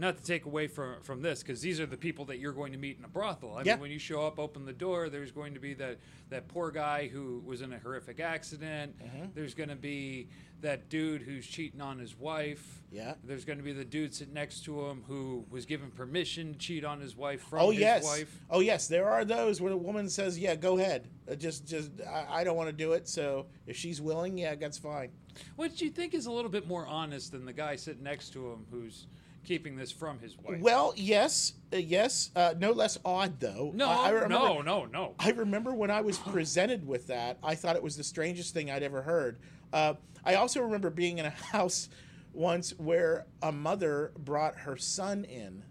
not 0.03 0.19
to 0.19 0.23
take 0.25 0.45
away 0.45 0.67
from 0.67 1.01
from 1.03 1.23
this 1.23 1.43
because 1.43 1.63
these 1.63 1.81
are 1.81 1.87
the 1.87 1.97
people 1.97 2.27
that 2.27 2.39
you're 2.39 2.53
going 2.53 2.73
to 2.73 2.79
meet 2.79 2.99
in 2.99 3.05
a 3.05 3.09
brothel. 3.09 3.57
I 3.57 3.63
Yeah. 3.63 3.75
mean, 3.75 3.83
when 3.83 3.91
you 3.91 3.99
show 3.99 4.27
up, 4.27 4.39
open 4.39 4.67
the 4.67 4.73
door. 4.75 5.09
There's 5.09 5.31
going 5.33 5.55
to 5.55 5.61
be 5.61 5.73
that 5.75 5.99
that 6.29 6.49
poor 6.49 6.71
guy 6.71 7.09
who 7.09 7.43
was 7.47 7.63
in 7.63 7.73
a 7.73 7.79
horrific 7.79 8.21
accident. 8.21 8.99
Mm-hmm. 9.03 9.27
There's 9.35 9.55
going 9.55 9.69
to 9.71 9.77
be 9.77 10.29
that 10.61 10.89
dude 10.89 11.23
who's 11.23 11.45
cheating 11.47 11.81
on 11.81 11.99
his 11.99 12.17
wife. 12.17 12.83
Yeah. 12.93 13.15
There's 13.25 13.45
going 13.45 13.59
to 13.59 13.65
be 13.65 13.73
the 13.73 13.85
dude 13.85 14.15
sitting 14.15 14.33
next 14.35 14.65
to 14.67 14.87
him 14.87 15.03
who 15.09 15.45
was 15.51 15.67
given 15.67 15.91
permission 15.91 16.53
to 16.53 16.59
cheat 16.59 16.85
on 16.85 17.01
his 17.01 17.17
wife 17.17 17.43
from 17.49 17.59
Oh 17.63 17.71
his 17.71 17.81
yes, 17.81 18.05
wife. 18.05 18.41
oh 18.51 18.61
yes. 18.61 18.87
There 18.87 19.09
are 19.09 19.25
those 19.25 19.61
where 19.61 19.71
the 19.71 19.77
woman 19.77 20.09
says, 20.09 20.39
"Yeah, 20.39 20.55
go 20.57 20.79
ahead. 20.79 21.09
Uh, 21.31 21.35
just, 21.35 21.67
just, 21.67 21.91
I, 22.09 22.27
I 22.41 22.45
don't 22.45 22.57
want 22.57 22.69
to 22.69 22.73
do 22.77 22.93
it. 22.93 23.09
So 23.09 23.47
if 23.67 23.77
she's 23.77 24.01
willing, 24.01 24.37
yeah, 24.39 24.55
that's 24.57 24.79
fine." 24.79 25.11
Which 25.57 25.81
you 25.81 25.91
think 25.91 26.13
is 26.15 26.27
a 26.27 26.31
little 26.33 26.51
bit 26.51 26.67
more 26.69 26.87
honest 26.87 27.33
than 27.33 27.45
the 27.47 27.53
guy 27.55 27.77
sitting 27.77 28.03
next 28.03 28.33
to 28.35 28.51
him 28.53 28.67
who's 28.71 29.07
keeping 29.45 29.77
this 29.77 29.91
from 29.91 30.19
his 30.19 30.37
wife. 30.39 30.61
Well, 30.61 30.93
yes, 30.97 31.55
uh, 31.73 31.77
yes. 31.77 32.31
Uh, 32.35 32.55
no 32.59 32.73
less 32.73 32.99
odd 33.05 33.41
though. 33.41 33.73
no, 33.75 33.89
I, 33.89 34.09
I 34.09 34.11
remember, 34.11 34.35
no, 34.35 34.61
no, 34.63 34.85
no. 34.87 35.15
I 35.19 35.31
remember 35.31 35.75
when 35.75 35.91
I 35.91 36.01
was 36.01 36.19
presented 36.19 36.87
with 36.87 37.07
that, 37.09 37.39
I 37.43 37.55
thought 37.55 37.77
it 37.77 37.83
was 37.83 37.97
the 37.97 38.05
strangest 38.05 38.55
thing 38.55 38.71
I'd 38.71 38.83
ever 38.83 39.03
heard. 39.03 39.39
Uh, 39.73 39.95
I 40.25 40.35
also 40.35 40.61
remember 40.63 40.91
being 40.91 41.19
in 41.19 41.27
a 41.27 41.31
house 41.53 41.89
once 42.33 42.71
where 42.79 43.27
a 43.43 43.53
mother 43.53 44.13
brought 44.19 44.57
her 44.61 44.77
son 44.77 45.25
in 45.25 45.65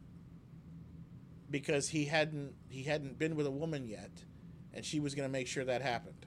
because 1.50 1.90
he 1.90 2.06
hadn't 2.06 2.54
he 2.70 2.84
hadn't 2.84 3.18
been 3.18 3.36
with 3.36 3.46
a 3.46 3.52
woman 3.52 3.88
yet, 3.88 4.12
and 4.74 4.86
she 4.86 5.00
was 5.00 5.16
going 5.16 5.28
to 5.28 5.32
make 5.32 5.48
sure 5.48 5.66
that 5.66 5.82
happened. 5.82 6.26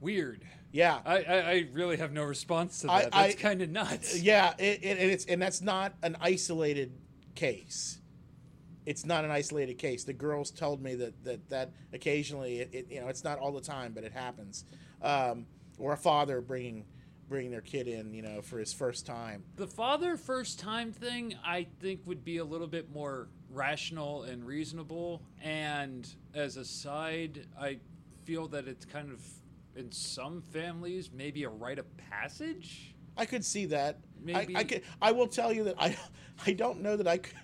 Weird. 0.00 0.44
Yeah, 0.76 1.00
I, 1.06 1.16
I, 1.22 1.36
I 1.36 1.66
really 1.72 1.96
have 1.96 2.12
no 2.12 2.22
response 2.22 2.80
to 2.80 2.90
I- 2.90 3.02
that. 3.02 3.12
That's 3.12 3.34
kind 3.36 3.62
of 3.62 3.70
nuts. 3.70 4.20
yeah, 4.20 4.52
it, 4.58 4.84
it, 4.84 4.98
and 4.98 5.10
it's 5.10 5.24
and 5.24 5.40
that's 5.40 5.62
not 5.62 5.94
an 6.02 6.16
isolated 6.20 6.92
case. 7.34 7.98
It's 8.84 9.06
not 9.06 9.24
an 9.24 9.30
isolated 9.30 9.78
case. 9.78 10.04
The 10.04 10.12
girls 10.12 10.50
told 10.50 10.82
me 10.82 10.94
that 10.96 11.24
that 11.24 11.48
that 11.48 11.72
occasionally, 11.94 12.60
it, 12.60 12.70
it 12.72 12.86
you 12.90 13.00
know, 13.00 13.08
it's 13.08 13.24
not 13.24 13.38
all 13.38 13.52
the 13.52 13.60
time, 13.60 13.92
but 13.92 14.04
it 14.04 14.12
happens. 14.12 14.64
Um, 15.00 15.46
or 15.78 15.94
a 15.94 15.96
father 15.96 16.42
bringing 16.42 16.84
bringing 17.28 17.50
their 17.50 17.60
kid 17.60 17.88
in, 17.88 18.12
you 18.12 18.22
know, 18.22 18.42
for 18.42 18.58
his 18.58 18.72
first 18.72 19.06
time. 19.06 19.44
The 19.56 19.66
father 19.66 20.16
first 20.16 20.60
time 20.60 20.92
thing, 20.92 21.34
I 21.44 21.66
think, 21.80 22.02
would 22.06 22.22
be 22.24 22.36
a 22.36 22.44
little 22.44 22.68
bit 22.68 22.92
more 22.92 23.28
rational 23.50 24.24
and 24.24 24.46
reasonable. 24.46 25.22
And 25.42 26.08
as 26.34 26.56
a 26.56 26.64
side, 26.64 27.46
I 27.58 27.78
feel 28.24 28.46
that 28.48 28.68
it's 28.68 28.84
kind 28.84 29.10
of, 29.10 29.20
in 29.76 29.90
some 29.92 30.42
families, 30.42 31.10
maybe 31.12 31.44
a 31.44 31.48
rite 31.48 31.78
of 31.78 31.86
passage. 31.96 32.94
I 33.16 33.24
could 33.26 33.44
see 33.44 33.66
that. 33.66 33.98
Maybe- 34.22 34.56
I, 34.56 34.60
I 34.60 34.64
could. 34.64 34.82
I 35.00 35.12
will 35.12 35.26
tell 35.28 35.52
you 35.52 35.64
that 35.64 35.74
I 35.78 35.96
I 36.46 36.52
don't 36.52 36.82
know 36.82 36.96
that 36.96 37.06
I 37.08 37.18
could. 37.18 37.34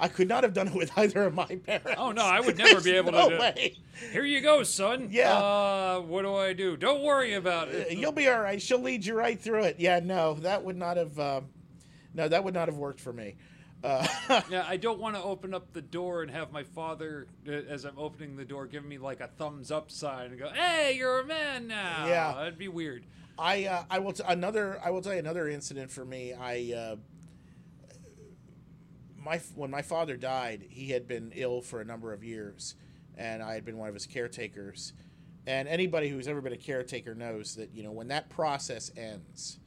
I 0.00 0.06
could 0.06 0.28
not 0.28 0.44
have 0.44 0.54
done 0.54 0.68
it 0.68 0.74
with 0.74 0.96
either 0.96 1.24
of 1.24 1.34
my 1.34 1.44
parents. 1.46 1.96
Oh, 1.98 2.12
no, 2.12 2.22
I 2.22 2.38
would 2.38 2.56
never 2.56 2.80
be 2.80 2.92
able 2.96 3.10
to 3.10 3.18
no 3.18 3.28
do 3.30 3.34
it. 3.34 3.40
way. 3.40 3.76
Here 4.12 4.24
you 4.24 4.40
go, 4.40 4.62
son. 4.62 5.08
Yeah. 5.10 5.32
Uh, 5.36 5.98
what 6.02 6.22
do 6.22 6.36
I 6.36 6.52
do? 6.52 6.76
Don't 6.76 7.02
worry 7.02 7.34
about 7.34 7.66
Uh, 7.66 7.72
it. 7.78 7.98
You'll 7.98 8.12
be 8.12 8.28
all 8.28 8.40
right. 8.40 8.62
She'll 8.62 8.78
lead 8.80 9.04
you 9.04 9.14
right 9.16 9.40
through 9.40 9.64
it. 9.64 9.80
Yeah, 9.80 9.98
no, 9.98 10.34
that 10.34 10.62
would 10.62 10.76
not 10.76 10.98
have. 10.98 11.18
Um, 11.18 11.46
no, 12.14 12.28
that 12.28 12.44
would 12.44 12.54
not 12.54 12.68
have 12.68 12.76
worked 12.76 13.00
for 13.00 13.12
me. 13.12 13.34
Uh, 13.82 14.06
Yeah, 14.50 14.64
I 14.68 14.76
don't 14.76 14.98
want 14.98 15.14
to 15.16 15.22
open 15.22 15.54
up 15.54 15.72
the 15.72 15.82
door 15.82 16.22
and 16.22 16.30
have 16.30 16.52
my 16.52 16.62
father, 16.64 17.26
uh, 17.46 17.52
as 17.52 17.84
I'm 17.84 17.98
opening 17.98 18.36
the 18.36 18.44
door, 18.44 18.66
give 18.66 18.84
me 18.84 18.98
like 18.98 19.20
a 19.20 19.28
thumbs 19.28 19.70
up 19.70 19.90
sign 19.90 20.30
and 20.30 20.38
go, 20.38 20.48
"Hey, 20.50 20.94
you're 20.96 21.20
a 21.20 21.24
man 21.26 21.68
now." 21.68 22.06
Yeah. 22.06 22.34
that'd 22.36 22.58
be 22.58 22.68
weird. 22.68 23.04
I 23.38 23.66
uh, 23.66 23.84
I 23.88 24.00
will 24.00 24.12
t- 24.12 24.24
another 24.26 24.80
I 24.84 24.90
will 24.90 25.00
tell 25.00 25.12
you 25.12 25.20
another 25.20 25.48
incident 25.48 25.90
for 25.92 26.04
me. 26.04 26.34
I 26.34 26.74
uh, 26.76 26.96
my 29.16 29.38
when 29.54 29.70
my 29.70 29.82
father 29.82 30.16
died, 30.16 30.64
he 30.68 30.90
had 30.90 31.06
been 31.06 31.32
ill 31.34 31.60
for 31.60 31.80
a 31.80 31.84
number 31.84 32.12
of 32.12 32.24
years, 32.24 32.74
and 33.16 33.42
I 33.42 33.54
had 33.54 33.64
been 33.64 33.76
one 33.78 33.88
of 33.88 33.94
his 33.94 34.06
caretakers. 34.06 34.92
And 35.46 35.66
anybody 35.66 36.08
who's 36.08 36.28
ever 36.28 36.40
been 36.42 36.52
a 36.52 36.56
caretaker 36.58 37.14
knows 37.14 37.54
that 37.56 37.70
you 37.74 37.82
know 37.82 37.92
when 37.92 38.08
that 38.08 38.28
process 38.28 38.90
ends, 38.96 39.58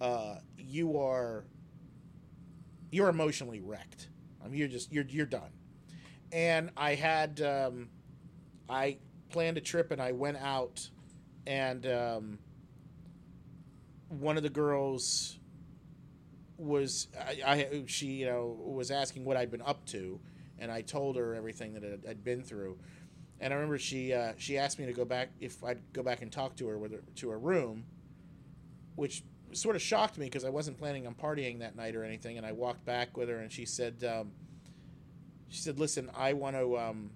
uh, 0.00 0.36
you 0.58 0.98
are 0.98 1.44
you're 2.92 3.08
emotionally 3.08 3.60
wrecked. 3.60 4.08
I 4.44 4.48
mean, 4.48 4.58
you're 4.58 4.68
just 4.68 4.92
you're 4.92 5.06
you're 5.08 5.26
done. 5.26 5.50
And 6.30 6.70
I 6.76 6.94
had 6.94 7.40
um, 7.40 7.88
I 8.68 8.98
planned 9.30 9.56
a 9.58 9.60
trip 9.60 9.90
and 9.90 10.00
I 10.00 10.12
went 10.12 10.36
out, 10.36 10.88
and 11.46 11.84
um, 11.86 12.38
one 14.08 14.36
of 14.36 14.44
the 14.44 14.50
girls 14.50 15.38
was 16.58 17.08
I, 17.18 17.42
I 17.44 17.82
she 17.86 18.06
you 18.06 18.26
know 18.26 18.56
was 18.64 18.90
asking 18.90 19.24
what 19.24 19.36
I'd 19.36 19.50
been 19.50 19.62
up 19.62 19.84
to, 19.86 20.20
and 20.58 20.70
I 20.70 20.82
told 20.82 21.16
her 21.16 21.34
everything 21.34 21.72
that 21.74 21.84
I'd, 22.08 22.22
been 22.22 22.42
through, 22.42 22.78
and 23.40 23.52
I 23.52 23.56
remember 23.56 23.78
she 23.78 24.12
uh, 24.12 24.34
she 24.36 24.58
asked 24.58 24.78
me 24.78 24.86
to 24.86 24.92
go 24.92 25.04
back 25.04 25.30
if 25.40 25.64
I'd 25.64 25.80
go 25.92 26.02
back 26.02 26.20
and 26.22 26.30
talk 26.30 26.56
to 26.56 26.68
her 26.68 26.78
with 26.78 26.92
her, 26.92 27.02
to 27.16 27.30
her 27.30 27.38
room, 27.38 27.84
which 28.96 29.24
sort 29.56 29.76
of 29.76 29.82
shocked 29.82 30.18
me 30.18 30.26
because 30.26 30.44
I 30.44 30.50
wasn't 30.50 30.78
planning 30.78 31.06
on 31.06 31.14
partying 31.14 31.60
that 31.60 31.76
night 31.76 31.94
or 31.94 32.04
anything, 32.04 32.38
and 32.38 32.46
I 32.46 32.52
walked 32.52 32.84
back 32.84 33.16
with 33.16 33.28
her 33.28 33.38
and 33.38 33.50
she 33.50 33.64
said 33.64 34.04
um, 34.04 34.32
she 35.48 35.60
said 35.60 35.78
listen 35.78 36.10
I 36.16 36.32
want 36.32 36.56
to 36.56 36.78
um, 36.78 37.10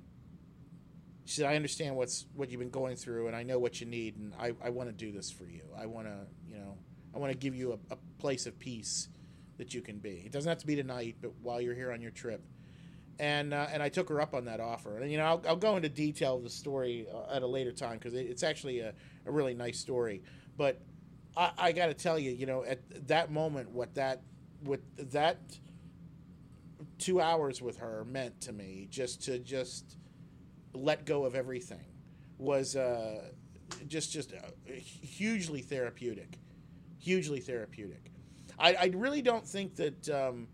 she 1.24 1.40
said 1.40 1.46
I 1.46 1.56
understand 1.56 1.96
what's 1.96 2.26
what 2.34 2.50
you've 2.50 2.60
been 2.60 2.70
going 2.70 2.96
through 2.96 3.26
and 3.26 3.36
I 3.36 3.42
know 3.42 3.58
what 3.58 3.80
you 3.80 3.86
need 3.86 4.16
and 4.16 4.32
I, 4.38 4.52
I 4.64 4.70
want 4.70 4.88
to 4.88 4.94
do 4.94 5.12
this 5.12 5.30
for 5.30 5.44
you 5.44 5.62
I 5.78 5.86
want 5.86 6.06
to 6.06 6.26
you 6.48 6.58
know 6.58 6.76
I 7.14 7.18
want 7.18 7.32
to 7.32 7.38
give 7.38 7.54
you 7.54 7.72
a, 7.72 7.94
a 7.94 7.98
place 8.18 8.46
of 8.46 8.58
peace 8.58 9.08
that 9.58 9.74
you 9.74 9.80
can 9.80 9.98
be. 9.98 10.22
It 10.24 10.32
doesn't 10.32 10.48
have 10.48 10.58
to 10.58 10.66
be 10.66 10.76
tonight, 10.76 11.16
but 11.20 11.32
while 11.42 11.60
you're 11.60 11.74
here 11.74 11.92
on 11.92 12.00
your 12.00 12.10
trip. 12.10 12.42
And 13.18 13.54
uh, 13.54 13.66
and 13.72 13.82
I 13.82 13.88
took 13.88 14.10
her 14.10 14.20
up 14.20 14.34
on 14.34 14.44
that 14.44 14.60
offer. 14.60 14.98
And 14.98 15.10
you 15.10 15.16
know, 15.16 15.24
I'll, 15.24 15.42
I'll 15.48 15.56
go 15.56 15.76
into 15.76 15.88
detail 15.88 16.36
of 16.36 16.42
the 16.42 16.50
story 16.50 17.06
uh, 17.12 17.34
at 17.34 17.42
a 17.42 17.46
later 17.46 17.72
time 17.72 17.94
because 17.94 18.12
it, 18.12 18.26
it's 18.26 18.42
actually 18.42 18.80
a, 18.80 18.92
a 19.24 19.30
really 19.30 19.54
nice 19.54 19.78
story. 19.78 20.22
But 20.58 20.82
I, 21.36 21.50
I 21.58 21.72
got 21.72 21.86
to 21.86 21.94
tell 21.94 22.18
you, 22.18 22.30
you 22.30 22.46
know, 22.46 22.64
at 22.64 23.08
that 23.08 23.30
moment, 23.30 23.70
what 23.70 23.94
that 23.94 24.22
what 24.60 24.80
that 24.96 25.38
two 26.98 27.20
hours 27.20 27.60
with 27.60 27.78
her 27.78 28.04
meant 28.04 28.40
to 28.42 28.52
me, 28.52 28.88
just 28.90 29.22
to 29.24 29.38
just 29.38 29.96
let 30.72 31.04
go 31.04 31.24
of 31.24 31.34
everything, 31.34 31.84
was 32.38 32.76
uh, 32.76 33.22
just 33.86 34.12
just 34.12 34.32
uh, 34.32 34.72
hugely 34.72 35.60
therapeutic, 35.60 36.38
hugely 36.98 37.40
therapeutic. 37.40 38.10
I, 38.58 38.74
I 38.74 38.92
really 38.94 39.20
don't 39.20 39.46
think 39.46 39.76
that 39.76 40.08
um, 40.08 40.48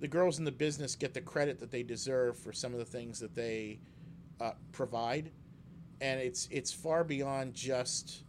the 0.00 0.08
girls 0.08 0.38
in 0.38 0.44
the 0.44 0.52
business 0.52 0.94
get 0.94 1.14
the 1.14 1.22
credit 1.22 1.58
that 1.60 1.70
they 1.70 1.82
deserve 1.82 2.38
for 2.38 2.52
some 2.52 2.72
of 2.72 2.78
the 2.78 2.84
things 2.84 3.18
that 3.20 3.34
they 3.34 3.80
uh, 4.40 4.52
provide, 4.72 5.30
and 6.02 6.20
it's 6.20 6.48
it's 6.50 6.72
far 6.72 7.02
beyond 7.02 7.54
just. 7.54 8.24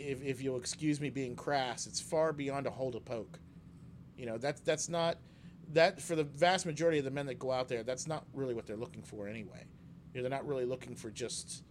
If, 0.00 0.22
if 0.22 0.42
you'll 0.42 0.56
excuse 0.56 1.00
me 1.00 1.10
being 1.10 1.36
crass, 1.36 1.86
it's 1.86 2.00
far 2.00 2.32
beyond 2.32 2.66
a 2.66 2.70
hold 2.70 2.94
a 2.94 3.00
poke. 3.00 3.38
You 4.16 4.26
know 4.26 4.38
that's 4.38 4.60
that's 4.60 4.88
not 4.88 5.18
that 5.72 6.00
for 6.00 6.16
the 6.16 6.24
vast 6.24 6.66
majority 6.66 6.98
of 6.98 7.04
the 7.04 7.10
men 7.10 7.26
that 7.26 7.38
go 7.38 7.52
out 7.52 7.68
there. 7.68 7.82
That's 7.82 8.06
not 8.06 8.24
really 8.34 8.54
what 8.54 8.66
they're 8.66 8.76
looking 8.76 9.02
for 9.02 9.28
anyway. 9.28 9.64
You 10.12 10.18
know, 10.18 10.28
they're 10.28 10.38
not 10.38 10.46
really 10.46 10.64
looking 10.64 10.94
for 10.94 11.10
just 11.10 11.62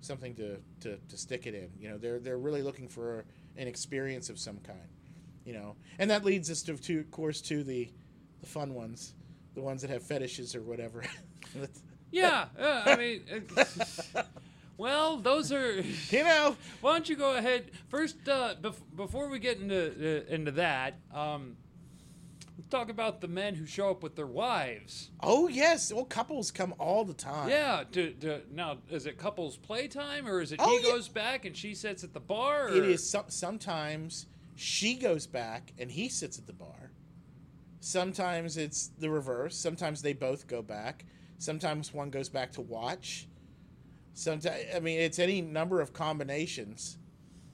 something 0.00 0.34
to, 0.34 0.58
to, 0.80 0.98
to 1.08 1.16
stick 1.16 1.46
it 1.46 1.54
in. 1.54 1.70
You 1.78 1.90
know, 1.90 1.98
they're 1.98 2.18
they're 2.18 2.38
really 2.38 2.62
looking 2.62 2.88
for 2.88 3.24
an 3.56 3.66
experience 3.68 4.30
of 4.30 4.38
some 4.38 4.58
kind. 4.58 4.78
You 5.44 5.54
know, 5.54 5.76
and 5.98 6.10
that 6.10 6.24
leads 6.24 6.50
us 6.50 6.62
to, 6.64 6.76
to 6.76 7.00
of 7.00 7.10
course, 7.10 7.40
to 7.42 7.64
the 7.64 7.90
the 8.40 8.46
fun 8.46 8.74
ones, 8.74 9.14
the 9.54 9.62
ones 9.62 9.82
that 9.82 9.90
have 9.90 10.02
fetishes 10.02 10.54
or 10.54 10.62
whatever. 10.62 11.04
Yeah, 12.12 12.46
yeah 12.58 12.82
I 12.86 12.96
mean, 12.96 13.22
uh, 13.56 13.64
well, 14.80 15.18
those 15.18 15.52
are. 15.52 15.80
you 16.10 16.24
know, 16.24 16.56
Why 16.80 16.92
don't 16.94 17.08
you 17.08 17.16
go 17.16 17.36
ahead 17.36 17.70
first? 17.88 18.26
Uh, 18.26 18.54
bef- 18.60 18.80
before 18.96 19.28
we 19.28 19.38
get 19.38 19.58
into 19.60 20.24
uh, 20.26 20.34
into 20.34 20.52
that, 20.52 20.94
um, 21.14 21.56
let's 22.56 22.68
talk 22.70 22.88
about 22.88 23.20
the 23.20 23.28
men 23.28 23.54
who 23.54 23.66
show 23.66 23.90
up 23.90 24.02
with 24.02 24.16
their 24.16 24.26
wives. 24.26 25.10
oh 25.22 25.48
yes, 25.48 25.92
well 25.92 26.06
couples 26.06 26.50
come 26.50 26.72
all 26.78 27.04
the 27.04 27.12
time. 27.12 27.50
Yeah. 27.50 27.84
To, 27.92 28.12
to, 28.12 28.40
now, 28.52 28.78
is 28.88 29.04
it 29.04 29.18
couples 29.18 29.58
playtime 29.58 30.26
or 30.26 30.40
is 30.40 30.50
it 30.52 30.60
Oh, 30.62 30.78
he 30.78 30.82
yeah. 30.86 30.92
goes 30.94 31.08
back 31.08 31.44
and 31.44 31.54
she 31.54 31.74
sits 31.74 32.02
at 32.02 32.14
the 32.14 32.20
bar? 32.20 32.68
Or? 32.68 32.74
It 32.74 32.84
is 32.86 33.06
some, 33.08 33.24
sometimes 33.28 34.26
she 34.56 34.94
goes 34.94 35.26
back 35.26 35.74
and 35.78 35.90
he 35.90 36.08
sits 36.08 36.38
at 36.38 36.46
the 36.46 36.54
bar. 36.54 36.90
Sometimes 37.80 38.56
it's 38.56 38.88
the 38.98 39.10
reverse. 39.10 39.56
Sometimes 39.56 40.00
they 40.02 40.12
both 40.14 40.46
go 40.46 40.62
back. 40.62 41.04
Sometimes 41.38 41.92
one 41.94 42.10
goes 42.10 42.28
back 42.28 42.52
to 42.52 42.60
watch. 42.60 43.26
Sometimes 44.20 44.64
I 44.74 44.80
mean 44.80 45.00
it's 45.00 45.18
any 45.18 45.40
number 45.40 45.80
of 45.80 45.92
combinations. 45.92 46.98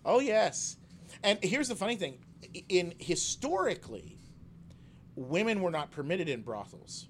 Oh 0.04 0.18
yes. 0.20 0.76
And 1.22 1.38
here's 1.42 1.68
the 1.68 1.76
funny 1.76 1.96
thing. 1.96 2.18
In 2.68 2.94
historically 2.98 4.18
women 5.14 5.62
were 5.62 5.70
not 5.70 5.92
permitted 5.92 6.28
in 6.28 6.42
brothels 6.42 7.06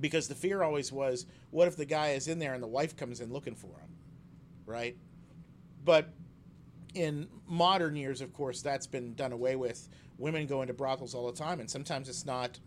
because 0.00 0.28
the 0.28 0.34
fear 0.34 0.62
always 0.62 0.92
was, 0.92 1.26
what 1.50 1.68
if 1.68 1.76
the 1.76 1.84
guy 1.84 2.10
is 2.10 2.28
in 2.28 2.38
there 2.38 2.54
and 2.54 2.62
the 2.62 2.68
wife 2.68 2.96
comes 2.96 3.20
in 3.20 3.32
looking 3.32 3.54
for 3.54 3.78
him, 3.78 3.96
right? 4.66 4.96
But 5.84 6.10
in 6.94 7.28
modern 7.46 7.96
years, 7.96 8.20
of 8.20 8.32
course, 8.32 8.60
that's 8.60 8.86
been 8.86 9.14
done 9.14 9.32
away 9.32 9.56
with. 9.56 9.88
Women 10.18 10.46
go 10.46 10.62
into 10.62 10.74
brothels 10.74 11.14
all 11.14 11.26
the 11.30 11.38
time, 11.38 11.60
and 11.60 11.70
sometimes 11.70 12.08
it's 12.08 12.26
not 12.26 12.58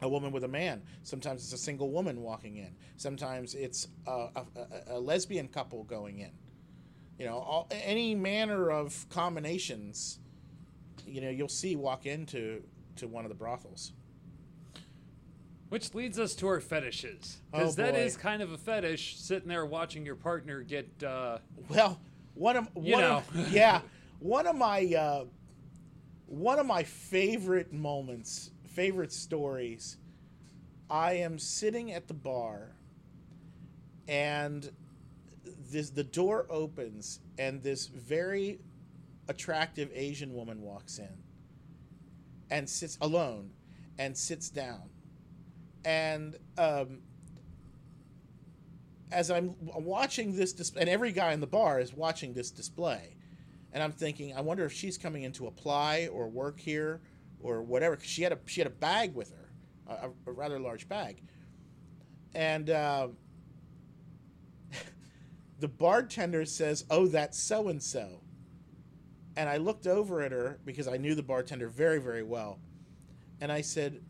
a 0.00 0.08
woman 0.08 0.32
with 0.32 0.44
a 0.44 0.48
man. 0.48 0.82
Sometimes 1.02 1.42
it's 1.42 1.52
a 1.52 1.58
single 1.58 1.90
woman 1.90 2.22
walking 2.22 2.56
in. 2.56 2.74
Sometimes 2.96 3.54
it's 3.54 3.88
a, 4.06 4.28
a, 4.36 4.44
a 4.88 4.98
lesbian 5.00 5.48
couple 5.48 5.84
going 5.84 6.18
in. 6.20 6.30
You 7.18 7.26
know, 7.26 7.38
all, 7.38 7.68
any 7.70 8.14
manner 8.14 8.70
of 8.70 9.06
combinations, 9.10 10.20
you 11.06 11.20
know, 11.20 11.30
you'll 11.30 11.48
see 11.48 11.74
walk 11.74 12.06
into 12.06 12.62
to 12.96 13.08
one 13.08 13.24
of 13.24 13.28
the 13.28 13.34
brothels. 13.34 13.92
Which 15.68 15.94
leads 15.94 16.18
us 16.18 16.34
to 16.36 16.48
our 16.48 16.60
fetishes, 16.60 17.42
Oh, 17.52 17.58
because 17.58 17.76
that 17.76 17.92
boy. 17.92 18.00
is 18.00 18.16
kind 18.16 18.40
of 18.40 18.52
a 18.52 18.56
fetish. 18.58 19.18
Sitting 19.18 19.48
there 19.48 19.66
watching 19.66 20.06
your 20.06 20.14
partner 20.14 20.62
get. 20.62 20.88
Uh, 21.02 21.38
Well, 21.68 22.00
one 22.34 22.56
of 22.56 22.68
You 22.80 22.94
one 22.94 23.02
know. 23.02 23.16
of, 23.34 23.52
yeah, 23.52 23.82
one 24.20 24.46
of 24.46 24.56
my 24.56 24.82
uh, 24.94 25.24
one 26.26 26.58
of 26.58 26.64
my 26.66 26.84
favorite 26.84 27.70
moments, 27.72 28.50
favorite 28.78 29.12
stories. 29.12 29.96
I 30.88 31.14
am 31.14 31.36
sitting 31.36 31.90
at 31.90 32.06
the 32.06 32.14
bar, 32.14 32.76
and 34.06 34.70
this 35.68 35.90
the 35.90 36.04
door 36.04 36.46
opens, 36.48 37.18
and 37.38 37.60
this 37.60 37.88
very 37.88 38.60
attractive 39.26 39.90
Asian 39.92 40.32
woman 40.32 40.62
walks 40.62 40.98
in, 41.00 41.24
and 42.52 42.70
sits 42.70 42.96
alone, 43.00 43.50
and 43.98 44.16
sits 44.16 44.48
down, 44.48 44.88
and 45.84 46.36
um, 46.56 47.00
as 49.10 49.28
I'm 49.28 49.56
watching 49.60 50.36
this 50.36 50.52
display, 50.52 50.82
and 50.82 50.88
every 50.88 51.10
guy 51.10 51.32
in 51.32 51.40
the 51.40 51.48
bar 51.48 51.80
is 51.80 51.92
watching 51.92 52.32
this 52.32 52.52
display, 52.52 53.16
and 53.72 53.82
I'm 53.82 53.90
thinking, 53.90 54.36
I 54.36 54.40
wonder 54.40 54.64
if 54.64 54.72
she's 54.72 54.96
coming 54.96 55.24
in 55.24 55.32
to 55.32 55.48
apply 55.48 56.08
or 56.12 56.28
work 56.28 56.60
here 56.60 57.00
or 57.40 57.62
whatever. 57.62 57.96
'cause 57.96 58.06
she 58.06 58.22
had 58.22 58.32
a 58.32 58.38
she 58.46 58.60
had 58.60 58.66
a 58.66 58.74
bag 58.74 59.14
with 59.14 59.30
her, 59.32 59.50
a, 59.86 60.10
a 60.26 60.32
rather 60.32 60.58
large 60.58 60.88
bag, 60.88 61.22
and 62.34 62.70
uh, 62.70 63.08
the 65.58 65.68
bartender 65.68 66.44
says, 66.44 66.84
"Oh, 66.90 67.06
that's 67.06 67.38
so 67.38 67.68
and 67.68 67.82
so," 67.82 68.22
and 69.36 69.48
I 69.48 69.56
looked 69.56 69.86
over 69.86 70.22
at 70.22 70.32
her 70.32 70.60
because 70.64 70.88
I 70.88 70.96
knew 70.96 71.14
the 71.14 71.22
bartender 71.22 71.68
very 71.68 72.00
very 72.00 72.22
well, 72.22 72.60
and 73.40 73.50
I 73.52 73.60
said, 73.60 74.02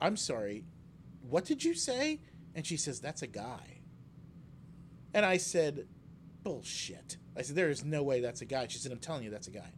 "I'm 0.00 0.16
sorry, 0.16 0.64
what 1.22 1.44
did 1.44 1.64
you 1.64 1.74
say?" 1.74 2.20
And 2.54 2.66
she 2.66 2.76
says, 2.76 3.00
"That's 3.00 3.22
a 3.22 3.26
guy." 3.26 3.80
And 5.14 5.24
I 5.24 5.38
said, 5.38 5.88
bullshit. 6.42 7.16
I 7.36 7.40
said, 7.42 7.56
there 7.56 7.70
is 7.70 7.84
no 7.84 8.02
way 8.02 8.20
that's 8.20 8.42
a 8.42 8.44
guy. 8.44 8.66
She 8.68 8.78
said, 8.78 8.92
I'm 8.92 8.98
telling 8.98 9.24
you, 9.24 9.30
that's 9.30 9.48
a 9.48 9.50
guy. 9.50 9.72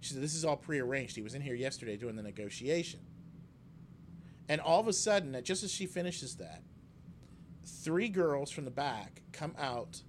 She 0.00 0.14
said, 0.14 0.22
this 0.22 0.34
is 0.34 0.44
all 0.44 0.56
prearranged. 0.56 1.16
He 1.16 1.22
was 1.22 1.34
in 1.34 1.42
here 1.42 1.54
yesterday 1.54 1.96
doing 1.96 2.16
the 2.16 2.22
negotiation. 2.22 3.00
And 4.48 4.60
all 4.60 4.80
of 4.80 4.88
a 4.88 4.92
sudden, 4.92 5.40
just 5.44 5.62
as 5.64 5.72
she 5.72 5.86
finishes 5.86 6.36
that, 6.36 6.62
three 7.64 8.08
girls 8.08 8.50
from 8.50 8.64
the 8.64 8.70
back 8.70 9.22
come 9.32 9.54
out 9.58 10.02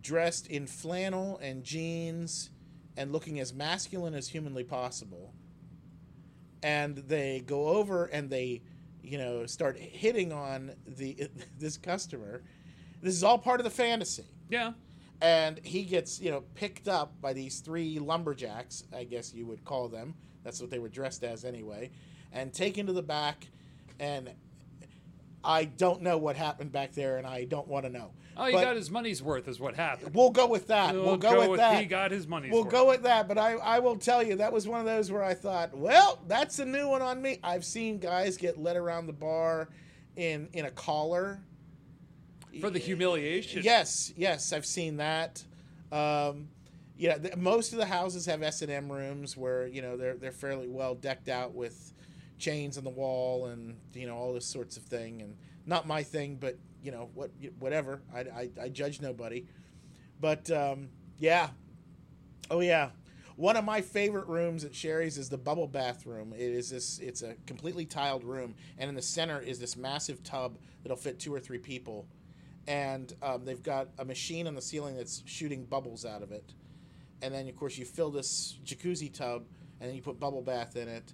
dressed 0.00 0.46
in 0.46 0.66
flannel 0.66 1.38
and 1.42 1.64
jeans 1.64 2.50
and 2.96 3.12
looking 3.12 3.40
as 3.40 3.52
masculine 3.52 4.14
as 4.14 4.28
humanly 4.28 4.64
possible. 4.64 5.34
And 6.62 6.96
they 6.96 7.42
go 7.46 7.68
over 7.68 8.06
and 8.06 8.30
they, 8.30 8.62
you 9.02 9.18
know, 9.18 9.46
start 9.46 9.78
hitting 9.78 10.32
on 10.32 10.72
the 10.86 11.28
this 11.58 11.76
customer. 11.76 12.42
This 13.02 13.14
is 13.14 13.24
all 13.24 13.38
part 13.38 13.60
of 13.60 13.64
the 13.64 13.70
fantasy 13.70 14.26
yeah. 14.50 14.72
And 15.22 15.60
he 15.62 15.82
gets 15.82 16.20
you 16.20 16.30
know 16.30 16.42
picked 16.54 16.88
up 16.88 17.12
by 17.20 17.32
these 17.32 17.60
three 17.60 17.98
lumberjacks 17.98 18.84
i 18.96 19.04
guess 19.04 19.34
you 19.34 19.46
would 19.46 19.64
call 19.64 19.88
them. 19.88 20.14
That's 20.42 20.60
what 20.60 20.70
they 20.70 20.78
were 20.78 20.88
dressed 20.88 21.22
as 21.22 21.44
anyway. 21.44 21.90
And 22.32 22.52
taken 22.52 22.86
to 22.86 22.92
the 22.94 23.02
back 23.02 23.46
and 23.98 24.30
i 25.44 25.64
don't 25.64 26.02
know 26.02 26.16
what 26.18 26.36
happened 26.36 26.72
back 26.72 26.92
there 26.92 27.18
and 27.18 27.26
i 27.26 27.44
don't 27.44 27.68
want 27.68 27.84
to 27.84 27.90
know. 27.90 28.12
Oh, 28.36 28.46
he 28.46 28.52
But 28.52 28.62
got 28.62 28.76
his 28.76 28.90
money's 28.90 29.22
worth, 29.22 29.48
is 29.48 29.60
what 29.60 29.74
happened. 29.74 30.14
we'll 30.14 30.30
go 30.30 30.46
with 30.46 30.68
that. 30.68 30.94
We'll, 30.94 31.18
go, 31.18 31.50
with, 31.50 31.58
that. 31.58 31.78
He 31.80 31.84
got 31.84 32.10
his 32.10 32.26
money's 32.26 32.52
we'll 32.52 32.62
worth. 32.62 32.72
go 32.72 32.86
with 32.88 33.02
that 33.02 33.28
but 33.28 33.36
I, 33.36 33.52
I 33.54 33.80
will 33.80 33.96
tell 33.96 34.22
you 34.22 34.36
that 34.36 34.52
was 34.52 34.66
one 34.66 34.80
of 34.80 34.86
those 34.86 35.10
where 35.10 35.22
i 35.24 35.34
thought 35.34 35.76
well 35.76 36.20
that's 36.26 36.58
a 36.58 36.64
new 36.64 36.88
one 36.88 37.02
on 37.02 37.20
me. 37.20 37.38
I've 37.42 37.64
seen 37.64 37.98
guys 37.98 38.36
get 38.38 38.56
led 38.58 38.76
around 38.76 39.06
the 39.06 39.12
bar 39.12 39.68
in 40.16 40.48
in 40.54 40.64
a 40.64 40.70
collar 40.70 41.40
for 42.60 42.70
the 42.70 42.78
humiliation. 42.78 43.62
Yes, 43.62 44.12
yes, 44.16 44.52
I've 44.52 44.66
seen 44.66 44.96
that. 44.98 45.44
Um, 45.92 46.48
yeah, 46.96 47.16
th- 47.16 47.36
most 47.36 47.72
of 47.72 47.78
the 47.78 47.86
houses 47.86 48.26
have 48.26 48.42
S 48.42 48.62
and 48.62 48.70
M 48.70 48.90
rooms 48.90 49.36
where 49.36 49.66
you 49.66 49.82
know 49.82 49.96
they're 49.96 50.16
they're 50.16 50.32
fairly 50.32 50.68
well 50.68 50.94
decked 50.94 51.28
out 51.28 51.54
with 51.54 51.92
chains 52.38 52.78
on 52.78 52.84
the 52.84 52.90
wall 52.90 53.46
and 53.46 53.76
you 53.94 54.06
know 54.06 54.16
all 54.16 54.34
this 54.34 54.46
sorts 54.46 54.76
of 54.76 54.82
thing. 54.84 55.22
And 55.22 55.36
not 55.66 55.86
my 55.86 56.02
thing, 56.02 56.36
but 56.36 56.58
you 56.82 56.90
know 56.90 57.10
what, 57.14 57.30
whatever. 57.58 58.02
I, 58.14 58.20
I, 58.20 58.50
I 58.62 58.68
judge 58.68 59.00
nobody. 59.00 59.46
But 60.20 60.50
um, 60.50 60.88
yeah, 61.18 61.50
oh 62.50 62.60
yeah. 62.60 62.90
One 63.36 63.56
of 63.56 63.64
my 63.64 63.80
favorite 63.80 64.26
rooms 64.26 64.64
at 64.64 64.74
Sheri's 64.74 65.16
is 65.16 65.30
the 65.30 65.38
bubble 65.38 65.66
bathroom. 65.66 66.34
It 66.34 66.50
is 66.50 66.68
this. 66.68 66.98
It's 66.98 67.22
a 67.22 67.34
completely 67.46 67.86
tiled 67.86 68.24
room, 68.24 68.54
and 68.76 68.90
in 68.90 68.94
the 68.94 69.00
center 69.00 69.40
is 69.40 69.58
this 69.58 69.76
massive 69.76 70.22
tub 70.22 70.58
that'll 70.82 70.98
fit 70.98 71.18
two 71.18 71.32
or 71.32 71.40
three 71.40 71.58
people 71.58 72.06
and 72.66 73.12
um, 73.22 73.44
they've 73.44 73.62
got 73.62 73.88
a 73.98 74.04
machine 74.04 74.46
on 74.46 74.54
the 74.54 74.62
ceiling 74.62 74.96
that's 74.96 75.22
shooting 75.26 75.64
bubbles 75.64 76.04
out 76.04 76.22
of 76.22 76.30
it. 76.32 76.52
And 77.22 77.34
then, 77.34 77.48
of 77.48 77.56
course, 77.56 77.76
you 77.76 77.84
fill 77.84 78.10
this 78.10 78.58
jacuzzi 78.64 79.12
tub, 79.12 79.44
and 79.80 79.88
then 79.88 79.96
you 79.96 80.02
put 80.02 80.18
bubble 80.18 80.42
bath 80.42 80.76
in 80.76 80.88
it. 80.88 81.12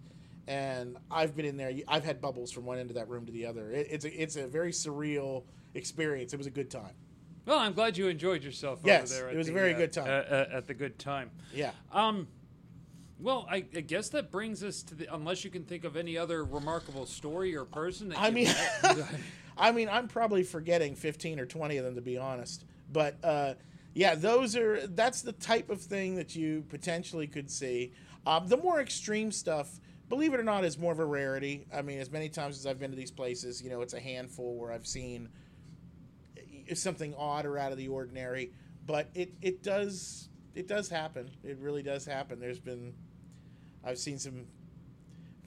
And 0.49 0.97
I've 1.11 1.35
been 1.35 1.45
in 1.47 1.57
there. 1.57 1.73
I've 1.89 2.05
had 2.05 2.21
bubbles 2.21 2.53
from 2.53 2.65
one 2.65 2.79
end 2.79 2.91
of 2.91 2.97
that 2.97 3.09
room 3.09 3.27
to 3.27 3.33
the 3.33 3.47
other. 3.47 3.71
It, 3.71 3.89
it's 3.91 4.05
a 4.05 4.23
it's 4.23 4.37
a 4.37 4.47
very 4.47 4.71
surreal 4.71 5.43
experience. 5.75 6.33
It 6.33 6.37
was 6.37 6.47
a 6.47 6.51
good 6.51 6.71
time. 6.71 6.95
Well, 7.47 7.59
I'm 7.59 7.73
glad 7.73 7.97
you 7.97 8.07
enjoyed 8.09 8.43
yourself 8.45 8.81
Yes, 8.85 9.13
over 9.13 9.23
there. 9.27 9.35
it 9.35 9.37
was 9.37 9.49
a 9.49 9.53
very 9.53 9.75
uh, 9.75 9.79
good 9.79 9.93
time. 9.93 10.07
uh, 10.07 10.11
uh, 10.35 10.49
at 10.53 10.67
the 10.67 10.75
good 10.75 10.99
time. 10.99 11.31
Yeah. 11.55 11.71
Um, 11.93 12.27
well, 13.19 13.47
I, 13.51 13.65
I 13.75 13.81
guess 13.81 14.09
that 14.11 14.31
brings 14.31 14.63
us 14.63 14.83
to 14.85 14.95
the. 14.95 15.13
Unless 15.13 15.45
you 15.45 15.51
can 15.51 15.65
think 15.65 15.83
of 15.85 15.97
any 15.97 16.17
other 16.17 16.45
remarkable 16.45 17.07
story 17.07 17.57
or 17.57 17.65
person 17.65 18.11
that 18.11 18.21
I 18.21 18.31
mean, 18.31 18.47
I 19.57 19.73
mean, 19.73 19.89
I'm 19.89 20.09
probably 20.09 20.43
forgetting 20.43 20.97
15 20.97 21.41
or 21.41 21.47
20 21.47 21.77
of 21.79 21.85
them 21.85 21.95
to 21.95 22.01
be 22.01 22.19
honest. 22.19 22.65
But 22.93 23.17
uh, 23.25 23.55
yeah, 23.95 24.15
those 24.15 24.57
are 24.57 24.87
that's 24.87 25.23
the 25.23 25.33
type 25.33 25.71
of 25.71 25.81
thing 25.81 26.17
that 26.17 26.37
you 26.37 26.65
potentially 26.69 27.27
could 27.27 27.51
see. 27.51 27.93
Um, 28.27 28.49
the 28.49 28.57
more 28.57 28.81
extreme 28.81 29.33
stuff, 29.33 29.81
believe 30.09 30.35
it 30.35 30.41
or 30.41 30.45
not, 30.45 30.65
is 30.65 30.79
more 30.79 30.93
of 30.93 30.99
a 30.99 31.05
rarity. 31.05 31.67
I 31.73 31.83
mean, 31.83 32.01
as 32.01 32.11
many 32.11 32.29
times 32.29 32.59
as 32.59 32.67
I've 32.67 32.79
been 32.79 32.91
to 32.91 32.97
these 32.97 33.11
places, 33.11 33.63
you 33.63 33.71
know, 33.71 33.81
it's 33.81 33.95
a 33.95 34.01
handful 34.01 34.57
where 34.57 34.73
I've 34.73 34.87
seen 34.87 35.29
uh, 36.37 36.75
something 36.75 37.15
odd 37.17 37.47
or 37.47 37.57
out 37.59 37.73
of 37.73 37.79
the 37.79 37.89
ordinary. 37.89 38.53
But 38.85 39.09
it 39.15 39.33
it 39.41 39.63
does 39.63 40.29
it 40.55 40.69
does 40.69 40.89
happen. 40.89 41.31
It 41.43 41.59
really 41.59 41.83
does 41.83 42.05
happen. 42.05 42.39
There's 42.39 42.61
been 42.61 42.95
I've 43.85 43.99
seen 43.99 44.19
some 44.19 44.47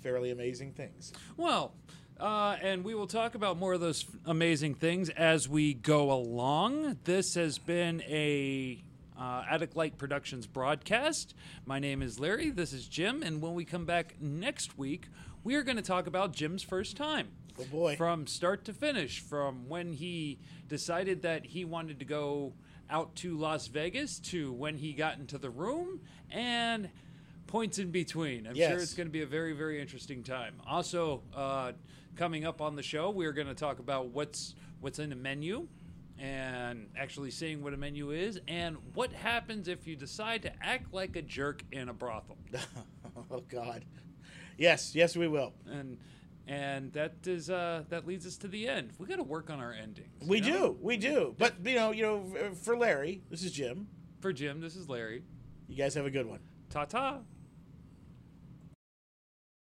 fairly 0.02 0.32
amazing 0.32 0.74
things. 0.74 1.14
Well, 1.38 1.74
uh, 2.20 2.58
and 2.62 2.84
we 2.84 2.94
will 2.94 3.08
talk 3.08 3.36
about 3.36 3.58
more 3.58 3.74
of 3.74 3.82
those 3.82 4.06
amazing 4.26 4.76
things 4.76 5.10
as 5.10 5.48
we 5.48 5.74
go 5.74 6.12
along. 6.12 6.98
This 7.06 7.36
has 7.36 7.58
been 7.58 8.02
a 8.02 8.84
uh, 9.18 9.44
Attic 9.50 9.76
Light 9.76 9.98
Productions 9.98 10.46
broadcast. 10.46 11.34
My 11.66 11.80
name 11.80 12.02
is 12.02 12.20
Larry. 12.20 12.50
This 12.50 12.74
is 12.74 12.88
Jim. 12.88 13.24
And 13.24 13.42
when 13.42 13.54
we 13.54 13.66
come 13.66 13.86
back 13.86 14.16
next 14.20 14.78
week, 14.78 15.08
we 15.44 15.56
are 15.56 15.64
going 15.64 15.78
to 15.78 15.84
talk 15.84 16.08
about 16.08 16.34
Jim's 16.34 16.64
first 16.64 16.98
time. 16.98 17.30
Oh 17.60 17.66
boy. 17.66 17.96
From 17.96 18.28
start 18.28 18.66
to 18.66 18.74
finish, 18.74 19.20
from 19.20 19.68
when 19.68 19.94
he 19.94 20.40
decided 20.68 21.22
that 21.24 21.46
he 21.46 21.66
wanted 21.66 22.00
to 22.00 22.06
go 22.06 22.54
out 22.90 23.16
to 23.18 23.38
Las 23.38 23.68
Vegas 23.68 24.20
to 24.20 24.52
when 24.54 24.78
he 24.78 24.94
got 24.94 25.20
into 25.20 25.38
the 25.38 25.50
room 25.50 26.02
and 26.32 26.90
points 27.48 27.80
in 27.80 27.92
between. 27.92 28.48
I'm 28.48 28.56
sure 28.56 28.78
it's 28.78 28.94
going 28.94 29.08
to 29.08 29.12
be 29.12 29.22
a 29.22 29.28
very, 29.28 29.54
very 29.54 29.82
interesting 29.82 30.24
time. 30.24 30.56
Also, 30.68 31.22
uh, 31.36 31.74
coming 32.16 32.46
up 32.46 32.62
on 32.62 32.76
the 32.76 32.84
show, 32.84 33.10
we're 33.10 33.34
going 33.34 33.48
to 33.48 33.56
talk 33.56 33.80
about 33.80 34.08
what's 34.08 34.56
what's 34.82 35.00
in 35.00 35.10
the 35.10 35.16
menu 35.16 35.68
and 36.18 36.88
actually 36.98 37.32
seeing 37.32 37.64
what 37.64 37.74
a 37.74 37.78
menu 37.78 38.12
is 38.12 38.40
and 38.48 38.78
what 38.94 39.12
happens 39.14 39.68
if 39.68 39.88
you 39.88 39.96
decide 39.96 40.42
to 40.42 40.52
act 40.62 40.94
like 40.94 41.16
a 41.16 41.22
jerk 41.22 41.64
in 41.72 41.90
a 41.90 41.94
brothel. 41.94 42.38
oh 43.32 43.44
God. 43.48 43.86
Yes, 44.58 44.94
yes, 44.94 45.16
we 45.16 45.28
will. 45.28 45.54
and 45.70 45.98
and 46.50 46.92
that 46.94 47.14
is 47.28 47.50
uh, 47.50 47.84
that 47.90 48.08
leads 48.08 48.26
us 48.26 48.36
to 48.38 48.48
the 48.48 48.68
end. 48.68 48.92
We 48.98 49.06
got 49.06 49.18
to 49.18 49.24
work 49.24 49.50
on 49.52 49.60
our 49.60 49.72
endings. 49.72 50.28
We 50.28 50.42
know? 50.42 50.48
do, 50.48 50.78
we 50.82 50.98
do. 50.98 51.36
But 51.38 51.54
you 51.64 51.76
know, 51.76 51.92
you 51.92 52.02
know, 52.02 52.54
for 52.56 52.76
Larry, 52.76 53.22
this 53.30 53.44
is 53.44 53.52
Jim. 53.52 53.88
For 54.20 54.34
Jim, 54.34 54.60
this 54.60 54.76
is 54.76 54.90
Larry. 54.90 55.24
You 55.68 55.76
guys 55.78 55.94
have 55.94 56.08
a 56.08 56.12
good 56.12 56.26
one. 56.26 56.40
Ta 56.72 56.86
ta. 56.86 57.20